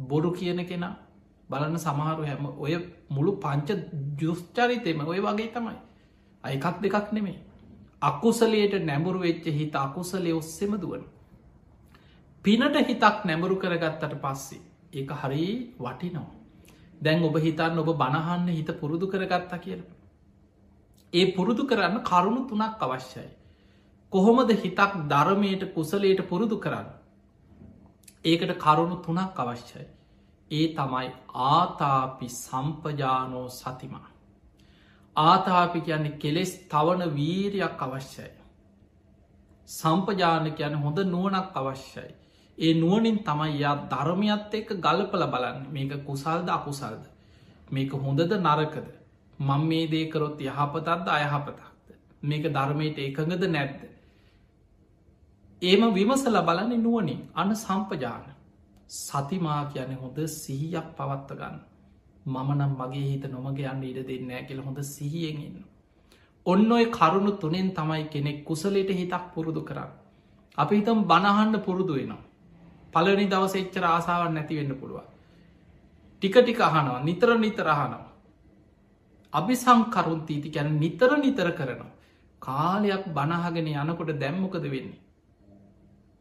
බොරු 0.00 0.30
කියන 0.32 0.64
කෙන 0.64 0.84
බලන්න 1.50 1.78
සමහරු 1.78 2.22
හැම 2.24 2.44
ඔය 2.58 2.74
මුළු 3.10 3.32
පංච 3.36 3.68
ජුස්චරිතෙම 4.18 5.00
ඔය 5.04 5.20
වගේ 5.20 5.48
තමයි. 5.48 5.78
අයිකක් 6.44 6.76
දෙකක් 6.82 7.12
නෙමේ. 7.12 7.38
අකුසලයට 8.02 8.74
නැඹුරු 8.80 9.18
වෙච්ච 9.20 9.44
හිත 9.48 9.74
අකුසලේ 9.76 10.34
ඔස්සෙම 10.34 10.72
දුවන. 10.76 11.02
පිනට 12.44 12.76
හිතක් 12.82 13.24
නැඹුරු 13.24 13.56
කරගත්තට 13.56 14.14
පස්සේ 14.16 14.62
ඒක 14.92 15.10
හරි 15.14 15.74
වටිනවා. 15.76 16.30
දැන් 17.00 17.24
ඔබ 17.24 17.36
හිතන්න 17.38 17.78
ඔබ 17.78 17.90
බණහන්න 17.94 18.48
හිත 18.50 18.70
පුරුදු 18.80 19.06
කරගත්තා 19.08 19.58
කියලා. 19.58 20.01
ඒ 21.12 21.32
පුරුදු 21.32 21.64
කරන්න 21.64 21.96
කරුණු 22.02 22.42
තුනක් 22.48 22.82
අවශ්‍යයි. 22.82 23.28
කොහොමද 24.12 24.50
හිතක් 24.54 24.92
ධර්මයට 25.06 25.64
කුසලයට 25.74 26.20
පුරුදු 26.24 26.56
කරන්න. 26.58 26.88
ඒකට 28.24 28.52
කරුණු 28.58 28.96
තුනක් 28.98 29.38
අවශ්‍යයි. 29.38 29.86
ඒ 30.50 30.66
තමයි 30.70 31.08
ආතාපි 31.46 32.28
සම්පජානෝ 32.36 33.48
සතිමා. 33.50 34.08
ආතාපි 35.16 35.80
කියන්නේ 35.80 36.18
කෙලෙස් 36.18 36.52
තවන 36.66 37.02
වීරයක් 37.10 37.80
අවශ්‍යයි. 37.80 38.32
සම්පජාන 39.68 40.50
කියන 40.52 40.74
හොඳ 40.76 40.98
නුවනක් 41.06 41.56
අවශ්‍යයි. 41.56 42.10
ඒ 42.58 42.74
නුවනින් 42.74 43.18
තමයි 43.20 43.52
යා 43.58 43.76
ධර්මයත් 43.86 44.54
එක්ක 44.54 44.74
ගලපල 44.80 45.28
බලන්න 45.28 45.62
මේක 45.70 45.92
කුසල්ද 46.06 46.48
අකුසල්ද. 46.50 47.04
මේක 47.70 47.92
හොඳද 47.98 48.38
නරකද 48.40 49.01
මං 49.42 49.62
මේ 49.66 49.86
දේකරොත් 49.88 50.40
යහපතත්ද 50.42 51.08
අයහපතක්ද? 51.10 51.58
මේක 52.22 52.44
ධර්මයට 52.50 52.98
එකඟද 53.00 53.44
නැද්ද? 53.48 53.80
ඒම 55.62 55.82
විමසල 55.92 56.38
බලන්න 56.42 56.72
නුවනින් 56.80 57.20
අන 57.34 57.56
සම්පජාන. 57.56 58.24
සතිමා 58.90 59.60
කියන 59.66 59.92
හොඳ 59.96 60.18
සිහියක් 60.30 60.88
පවත්ත 60.96 61.30
ගන්න. 61.34 61.60
මම 62.26 62.50
නම් 62.52 62.72
මගේ 62.76 63.04
හිත 63.04 63.24
නොමගේ 63.28 63.68
යන්න 63.68 63.84
ඉඩ 63.84 64.00
දෙන්නෑ 64.08 64.42
කියල 64.44 64.60
හොඳ 64.60 64.78
සිහියෙන්ඉන්න 64.86 65.62
ඔන්න 66.46 66.72
ඔය 66.72 66.84
කරුණු 66.88 67.32
තුනෙන් 67.34 67.70
තමයි 67.70 68.04
කෙනෙක් 68.06 68.44
කුසලට 68.44 68.90
හිතක් 68.90 69.24
පුරුදු 69.34 69.62
කරන්න. 69.62 69.90
අපි 70.58 70.76
හිතම් 70.76 71.02
බණහන්න 71.04 71.60
පුරුදු 71.60 71.94
වෙනවා. 71.94 72.22
පලනි 72.92 73.26
දවස 73.26 73.54
එච්චර 73.56 73.84
ආසාාවන් 73.86 74.34
නැති 74.34 74.56
වෙන්න 74.56 74.74
පුළුවන්. 74.74 75.06
ටික 76.22 76.36
ටික 76.36 76.60
අහනවා. 76.60 77.00
නිතර 77.00 77.38
නිතර 77.38 77.68
අහනවා. 77.68 78.11
අභිසංකරුන්තීති 79.32 80.48
ගැන 80.50 80.78
නිතර 80.78 81.10
නිතර 81.16 81.48
කරනවා. 81.52 81.90
කාලයක් 82.42 83.04
බනහගෙන 83.08 83.68
යනකොට 83.74 84.12
දැම්මොකද 84.16 84.64
වෙන්නේ. 84.66 85.00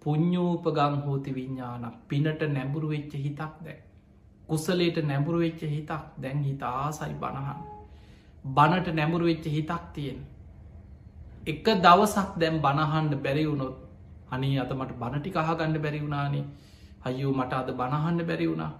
පුං්ඥූපගං 0.01 0.95
හෝති 1.01 1.31
විඤ්ඥාන 1.31 1.85
පිනට 2.07 2.41
නැඹුරු 2.47 2.87
වෙච්ච 2.89 3.13
හිතක් 3.17 3.53
දැ. 3.61 3.79
කුසලේට 4.47 4.97
නැඹුරු 5.03 5.39
වෙච්ච 5.39 5.61
හිතක් 5.65 6.03
දැන් 6.17 6.43
හිත 6.43 6.63
ආසයි 6.63 7.13
බණහන්. 7.15 7.59
බනට 8.49 8.87
නැඹුරු 8.93 9.25
වෙච්ච 9.25 9.45
හිතක් 9.47 9.83
තියෙන්. 9.93 10.19
එක 11.43 11.65
දවසක් 11.77 12.29
දැම් 12.37 12.55
බණහන්ඩ 12.59 13.15
බැරිවුණොත් 13.19 13.75
අනි 14.29 14.49
අතමට 14.57 14.91
බණටි 14.95 15.29
කහගණඩ 15.31 15.77
බැරි 15.77 15.99
වුණානේ 15.99 16.45
අයෝ 17.03 17.31
මට 17.33 17.53
අද 17.53 17.69
බණහන්න 17.73 18.19
බැරි 18.23 18.45
වුණා 18.47 18.73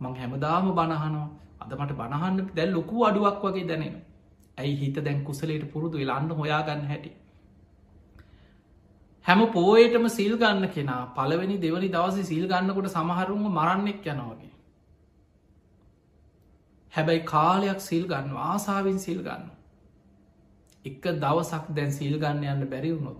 මං 0.00 0.14
හැමදාම 0.14 0.70
බණහනවා 0.72 1.28
අද 1.60 1.72
මට 1.74 1.92
බණහන්න 1.92 2.50
දැල් 2.52 2.70
ලොකු 2.72 3.04
අඩුවක් 3.04 3.40
වගේ 3.44 3.66
දැනෙන 3.66 3.96
ඇයි 4.58 4.76
හිත 4.76 5.00
දැන් 5.00 5.24
කුසලට 5.24 5.64
පුරුදු 5.72 5.96
වෙලාන්න 5.96 6.30
හොයාගන්න 6.32 6.84
හැටි? 6.86 7.10
හැම 9.26 9.40
පෝයටම 9.48 10.06
සිල් 10.10 10.34
ගන්න 10.36 10.68
කෙනා 10.70 11.02
පලවෙනි 11.14 11.56
දෙවනි 11.58 11.88
දවස 11.90 12.18
සිල් 12.26 12.46
ගන්නකොට 12.46 12.88
සමහරුම 12.90 13.44
මරන්නෙක් 13.50 14.06
යනවගේ 14.06 14.52
හැබැයි 16.92 17.24
කාලයක් 17.24 17.80
සිල් 17.80 18.04
ගන්න 18.06 18.36
ආසාාවෙන් 18.44 18.98
සිල් 18.98 19.20
ගන්න. 19.20 19.44
එක 20.84 21.04
දවසක් 21.16 21.64
දැන් 21.70 21.92
සිල් 21.92 22.14
ගන්න 22.18 22.44
යන්න 22.46 22.64
බැරි 22.66 22.90
වුණොත් 22.90 23.18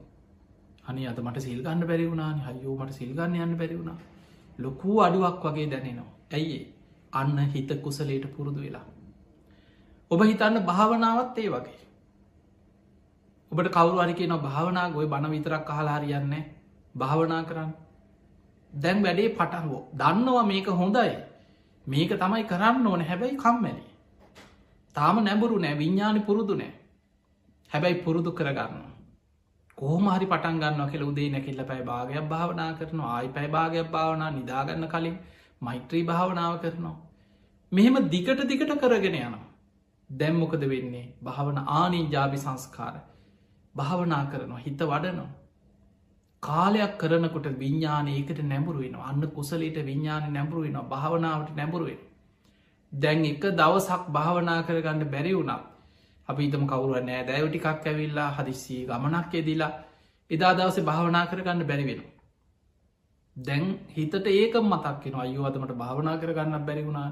අනි 0.85 1.07
අද 1.07 1.19
මට 1.21 1.41
සිල් 1.41 1.61
ගන්න 1.61 1.87
බැරි 1.87 2.07
වුණා 2.07 2.33
හයෝ 2.47 2.75
මට 2.77 2.93
සිල් 2.93 3.13
ගන්න 3.13 3.39
යන්න 3.41 3.59
බැරි 3.59 3.79
වුණා. 3.79 3.99
ලොකූ 4.59 4.97
අඩුවක් 5.01 5.45
වගේ 5.47 5.69
දැනෙනවා. 5.69 6.11
ඇයි 6.33 6.59
අන්න 7.13 7.39
හිත 7.49 7.71
කුසලේට 7.83 8.25
පුරුදු 8.29 8.61
වෙලා. 8.61 8.87
ඔබ 10.11 10.21
හිතන්න 10.23 10.63
භාවනාවත් 10.63 11.39
ඒ 11.39 11.49
වගේ. 11.49 11.79
ඔබට 13.53 13.69
කවරු 13.71 13.99
අරි 13.99 14.15
කියන 14.15 14.35
භාවනා 14.39 14.89
ගොය 14.91 15.07
බණ 15.07 15.31
විතරක් 15.31 15.71
අහලාරියන්නේ 15.71 16.45
භාවනා 16.95 17.43
කරන්න. 17.45 17.73
දැන් 18.73 19.03
වැඩේ 19.03 19.29
පටන්වෝ 19.31 19.83
දන්නවා 19.95 20.45
මේක 20.45 20.69
හොඳයි. 20.73 21.17
මේක 21.87 22.11
තමයි 22.15 22.45
කරන්න 22.45 22.87
ඕන. 22.87 23.01
හැබැයි 23.03 23.37
කම්මැලි. 23.37 23.85
තාම 24.97 25.17
නැබුරු 25.21 25.59
නෑ. 25.59 25.75
විඤ්ඥානි 25.75 26.21
පුරුදු 26.21 26.55
නෑ. 26.55 26.73
හැබැයි 27.71 28.03
පුරුදු 28.03 28.31
කරගන්න 28.33 28.89
කෝමහරි 29.79 30.27
පටන් 30.27 30.57
ගන්න 30.59 30.91
කෙල 30.91 31.03
උදේ 31.03 31.31
නැකිල්ල 31.31 31.61
පැයි 31.65 31.85
භාගයක් 31.85 32.25
භාවනා 32.27 32.71
කරනවා. 32.75 33.11
ආයි 33.11 33.29
පැයි 33.29 33.49
භාගයක් 33.49 33.91
භාවනා 33.91 34.31
නිදාගන්න 34.31 34.87
කලින් 34.89 35.17
මෛත්‍රී 35.63 36.05
භාවනාව 36.05 36.55
කරනවා. 36.59 36.97
මෙහෙම 37.73 37.97
දිකට 38.09 38.41
දිකට 38.45 38.73
කරගෙන 38.77 39.17
යනවා. 39.17 39.47
දැම්මොකද 40.11 40.63
වෙන්නේ? 40.67 41.07
භාවන 41.23 41.59
ආනී 41.71 42.05
ජාබි 42.09 42.39
සංස්කාර. 42.39 42.95
භාවනා 43.75 44.25
කරනවා 44.27 44.59
හිත 44.59 44.81
වඩනවා. 44.85 45.31
කාලයක් 46.43 46.93
කරනකොට 46.97 47.47
විඤ්ඥානයකට 47.55 48.41
නැඹුරුවෙන 48.43 48.95
අන්න 49.01 49.23
කුසලට 49.31 49.79
විඤ්ඥාන 49.83 50.33
නැඹුරුවෙන 50.33 50.79
භාවනාවට 50.87 51.57
නැඹුරුවෙන් 51.57 51.99
දැන් 52.93 53.25
එක 53.25 53.43
දවසක් 53.53 54.03
භාවනා 54.09 54.63
කරගන්න 54.63 55.03
බැරි 55.07 55.33
වුණා 55.33 55.61
අපිතම 56.29 56.65
කවරුව 56.67 56.95
නෑ 57.03 57.25
දැවටිකක් 57.25 57.67
ඇවිල්ලා 57.67 58.31
හදිස්සී 58.33 58.87
ගමනක් 58.87 59.33
යෙදිලා 59.35 59.73
එදා 60.31 60.53
දවස 60.55 60.79
භාවනා 60.83 61.27
කරගන්න 61.27 61.67
බැරිවෙන 61.67 62.01
දැන් 63.39 63.65
හිතට 63.89 64.27
ඒක 64.29 64.55
මතක්ෙන 64.63 65.15
අයෝ 65.17 65.45
අතමට 65.45 65.75
භාවනා 65.75 66.17
කරගන්න 66.17 66.65
බැරිවුණා 66.65 67.11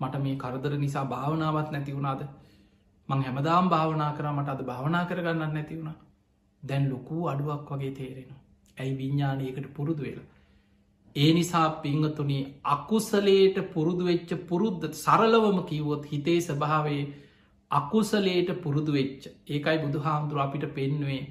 මට 0.00 0.14
මේ 0.18 0.36
කරදර 0.36 0.74
නිසා 0.76 1.04
භාවනාවත් 1.06 1.70
නැති 1.70 1.94
වුණාද? 1.94 2.22
මං 3.08 3.22
හැමදාම් 3.22 3.68
භාවනා 3.68 4.10
කර 4.12 4.26
මට 4.28 4.48
අද 4.48 4.62
භාවනා 4.64 5.04
කරගන්න 5.04 5.54
නැති 5.54 5.78
වුණා. 5.78 5.96
දැන් 6.62 6.84
ලොකූ 6.90 7.22
අඩුවක් 7.28 7.70
වගේ 7.70 7.92
තේරෙනවා. 7.92 8.40
ඇයි 8.76 8.98
විඤ්ඥානයකට 8.98 9.66
පුරුදු 9.74 10.02
වෙලා. 10.02 10.28
ඒ 11.16 11.32
නිසා 11.32 11.68
පිංහතුනි 11.80 12.38
අකුසලේට 12.66 13.56
පුරුදු 13.72 14.04
වෙච්ච 14.04 14.30
පුරුද්ධ 14.48 14.86
සරලවම 14.94 15.58
කිව්වොත් 15.64 16.04
හිතේ 16.06 16.40
ස්භාවේ 16.40 17.02
අකුසලේට 17.70 18.50
පුරුදු 18.62 18.92
වෙච්ච 18.92 19.22
ඒකයි 19.48 19.78
බුදු 19.78 19.98
හාමුදුර 19.98 20.40
අපිට 20.40 20.64
පෙන්වේ 20.74 21.22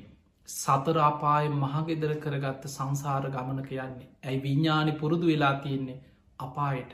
සතරාපාය 0.49 1.49
මහගෙදර 1.55 2.13
කරගත්ත 2.19 2.65
සංසාර 2.69 3.29
ගමන 3.29 3.61
කියන්නේ 3.63 4.09
ඇයි 4.23 4.41
විඤ්ඥානි 4.41 4.93
පුරුදු 4.93 5.27
වෙලා 5.27 5.53
තියෙන්නේ 5.57 5.99
අපායට 6.39 6.93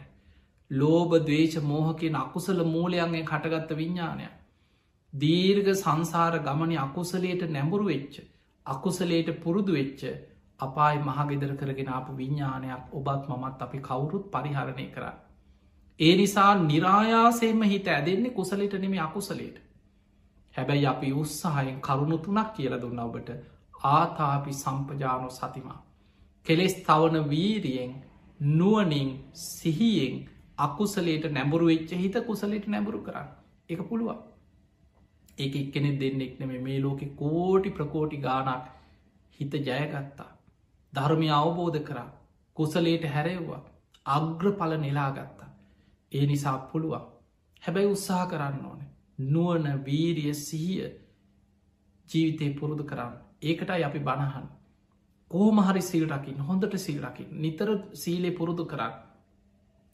ලෝබ 0.71 1.11
දවේශ 1.21 1.59
මෝහකෙන් 1.65 2.15
අකුසල 2.15 2.63
මූලයන්ගේ 2.67 3.23
කටගත්ත 3.23 3.77
විඤ්ඥානය 3.77 4.31
දීර්ග 5.13 5.69
සංසාර 5.75 6.39
ගමන 6.41 6.73
අකුසලේට 6.79 7.45
නැඹුරු 7.49 7.85
වෙච්ච 7.85 8.17
අකුසලේට 8.65 9.29
පුරුදු 9.39 9.73
වෙච්ච 9.73 10.01
අපායි 10.59 10.99
මහගෙදර 11.01 11.53
කරගෙන 11.55 11.89
අප 11.91 12.09
විඤ්ඥානයක් 12.13 12.93
ඔබත් 12.93 13.29
මමත් 13.29 13.61
අපි 13.61 13.79
කවුරුත් 13.81 14.25
පරිහරණය 14.29 14.87
කර. 14.89 15.05
ඒ 15.99 16.13
නිසා 16.15 16.51
නිරායාසයෙන්ම 16.63 17.63
හිත 17.65 17.87
ඇදෙන්නේ 17.89 18.33
කුසලට 18.33 18.73
නෙමේ 18.77 19.01
අකුසලේට. 19.01 19.57
හැබැයි 20.57 20.85
අපි 20.85 21.11
උත්සාහයෙන් 21.13 21.81
කරුණු 21.81 22.17
තුනක් 22.19 22.49
කියල 22.55 22.75
දුන්න 22.81 22.99
ඔබට. 22.99 23.29
ආතාපි 23.85 24.53
සම්පජානෝ 24.53 25.31
සතිමා. 25.31 25.79
කෙලෙස් 26.45 26.75
තවන 26.77 27.29
වීරියෙන් 27.29 27.91
නුවනින් 28.51 29.09
සිහියෙන් 29.35 30.15
අකුසලේට 30.57 31.25
නැඹුරු 31.31 31.65
වෙච්ච 31.65 31.91
හිත 31.95 32.17
කුසලට 32.25 32.67
නැඹුරු 32.67 33.01
කරන්න. 33.01 33.29
එක 33.69 33.81
පුළුවන්. 33.89 34.19
ඒ 35.37 35.49
එක්කෙනෙ 35.55 35.91
දෙන්නෙක් 35.95 36.39
නෙම 36.39 36.53
මේ 36.61 36.79
ලෝකෙ 36.79 37.05
කෝටි 37.15 37.69
ප්‍රකෝටි 37.71 38.17
ගානක් 38.19 38.65
හිත 39.39 39.53
ජයගත්තා. 39.61 40.31
ධර්මය 40.93 41.27
අවබෝධ 41.31 41.81
කරා. 41.83 42.09
කුසලේට 42.57 43.05
හැරෙව්වා. 43.07 43.61
අග්‍රඵල 44.05 44.73
නෙලාගත්තා 44.77 45.47
ඒ 46.11 46.25
නිසා 46.25 46.57
පුළුවන්. 46.67 47.05
හැබැයි 47.63 47.91
උත්සාහ 47.91 48.27
කරන්න 48.27 48.65
ඕන. 48.65 48.81
නුවන 49.19 49.65
වීරිය 49.83 50.33
සිහිය 50.35 50.91
ජීවිතය 52.09 52.47
පුරුදු 52.55 52.83
කරන්න 52.83 53.13
ඒකටයි 53.43 53.83
අපි 53.83 53.99
බණහන් 54.01 54.47
කෝමහරි 55.31 55.81
සිල්රකින් 55.83 56.39
හොඳට 56.41 56.77
සිල්රකින් 56.79 57.29
නිතර 57.37 57.69
සීලේ 57.95 58.31
පුරුදු 58.31 58.65
කරන්න 58.65 58.93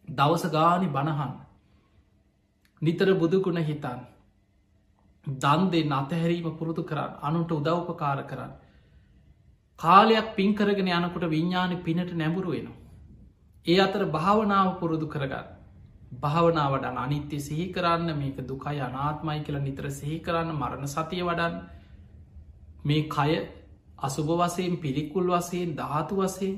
දවස 0.07 0.45
ගානි 0.49 0.89
බණහන් 0.89 1.33
නිතර 2.81 3.13
බුදුකුණ 3.15 3.63
හිතන් 3.63 4.01
දන්දේ 5.27 5.87
අතහැරීම 5.93 6.51
පුරුදු 6.53 6.83
කරන්න 6.83 7.17
අනුට 7.21 7.51
උදව්පකාර 7.51 8.23
කරන්න 8.25 8.53
කාලයක් 9.79 10.27
පින්කරගෙන 10.33 10.87
යනකොට 10.89 11.25
විඤ්ඥාන 11.25 11.75
පිනට 11.79 12.11
නැඹුරුවෙනවා. 12.13 12.81
ඒ 13.65 13.79
අතර 13.79 14.03
භාවනාව 14.07 14.79
පුරුදු 14.79 15.07
කරගන්න. 15.07 15.47
භාවනාවට 16.17 16.85
අනිත්‍ය 16.97 17.39
සිහි 17.39 17.65
කරන්න 17.71 18.09
මේක 18.15 18.37
දුකයි 18.43 18.79
අනාත්මයි 18.81 19.39
කියලා 19.41 19.61
නිතර 19.61 19.89
සිහි 19.91 20.17
කරන්න 20.19 20.53
මරණ 20.53 20.87
සතිය 20.87 21.23
වඩන් 21.23 21.55
මේ 22.85 23.03
කය 23.07 23.31
අසුභ 23.99 24.31
වසයෙන් 24.35 24.77
පිළිකුල් 24.77 25.27
වසයෙන් 25.29 25.75
ධාතු 25.75 26.15
වසේ 26.17 26.53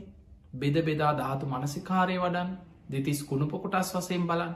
බෙද 0.56 0.78
බෙදා 0.82 1.14
ධාතු 1.14 1.46
මනසිකාරය 1.48 2.18
වඩන් 2.18 2.50
දෙතිස් 2.90 3.24
කුණුපොකොටස් 3.24 3.92
වසයෙන් 3.94 4.28
බලන් 4.28 4.54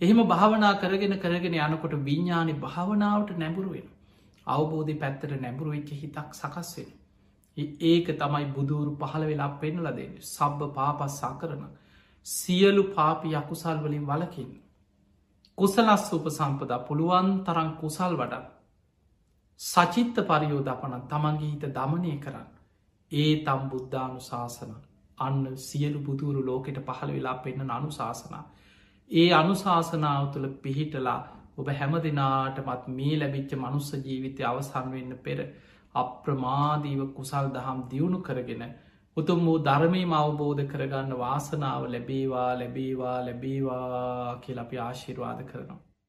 එහෙම 0.00 0.20
භාවනා 0.26 0.74
කරගෙන 0.76 1.16
කරගෙන 1.18 1.58
යනකොට 1.60 1.94
විඤ්ඥානි 2.02 2.54
භාවනාවට 2.58 3.38
නැඹුරුවෙන 3.38 3.88
අවබෝධි 4.46 4.94
පැත්තට 4.94 5.32
නැඹුරු 5.38 5.70
වෙච්ච 5.70 5.90
හිතක් 5.94 6.30
සකස් 6.34 6.70
වෙන 6.76 6.90
ඒක 7.56 8.08
තමයි 8.14 8.46
බුදුරු 8.48 8.92
පහළ 8.96 9.24
වෙලා 9.24 9.50
පෙන්නල 9.56 9.88
දෙන්න. 9.90 10.14
සබ්බ 10.22 10.60
පාපස්සා 10.70 11.32
කරන 11.34 11.62
සියලු 12.26 12.82
පාපි 12.90 13.34
අකුසල් 13.34 13.78
වලින් 13.78 14.04
වලකින් 14.04 14.50
කුසලස් 15.58 16.04
උප 16.12 16.26
සම්පදා 16.30 16.80
පුළුවන් 16.80 17.28
තරං 17.44 17.70
කුසල් 17.76 18.12
වඩන් 18.16 18.46
සචිත්ත 19.60 20.16
පරියෝධපන 20.24 20.94
තමන්ගේ 21.04 21.50
හිත 21.50 21.64
දමනය 21.70 22.12
කරන්න. 22.18 22.48
ඒ 23.12 23.32
තම් 23.42 23.62
බුද්ධානු 23.68 24.20
ශාසන 24.22 24.72
අන්න 25.18 25.40
සියලු 25.58 25.98
බුදුරු 26.00 26.40
ලෝකෙට 26.42 26.78
පහළ 26.82 27.10
වෙලා 27.10 27.36
පෙන්න්න 27.38 27.70
අනු 27.72 27.90
ශාසනා 27.92 28.44
ඒ 29.10 29.28
අනුශාසනාව 29.32 30.24
තුළ 30.32 30.48
පිහිටලා 30.58 31.20
ඔබ 31.56 31.68
හැම 31.70 31.92
දෙනාටමත් 32.00 32.88
මේ 32.90 33.14
ලැබිච්ච 33.16 33.52
මනුස්ස 33.56 33.90
ජීවිතය 34.00 34.42
අවසන් 34.44 34.88
වෙන්න 34.90 35.12
පෙර 35.20 35.38
අප්‍රමාදීව 35.94 37.00
කුසල් 37.12 37.46
දහම් 37.50 37.78
දියුණු 37.90 38.18
කරගෙන 38.20 38.64
උතුම් 39.16 39.38
වූ 39.46 39.58
ධර්මය 39.60 40.00
අවබෝධ 40.14 40.62
කරගන්න 40.66 41.12
වාසනාව 41.18 41.84
ලැබේවා 41.90 42.48
ලැබේවා 42.58 43.18
ලැබේවා 43.24 44.40
කියල 44.42 44.58
අපි 44.58 44.78
ආශිර්වාද 44.78 45.40
කරනවා. 45.42 45.85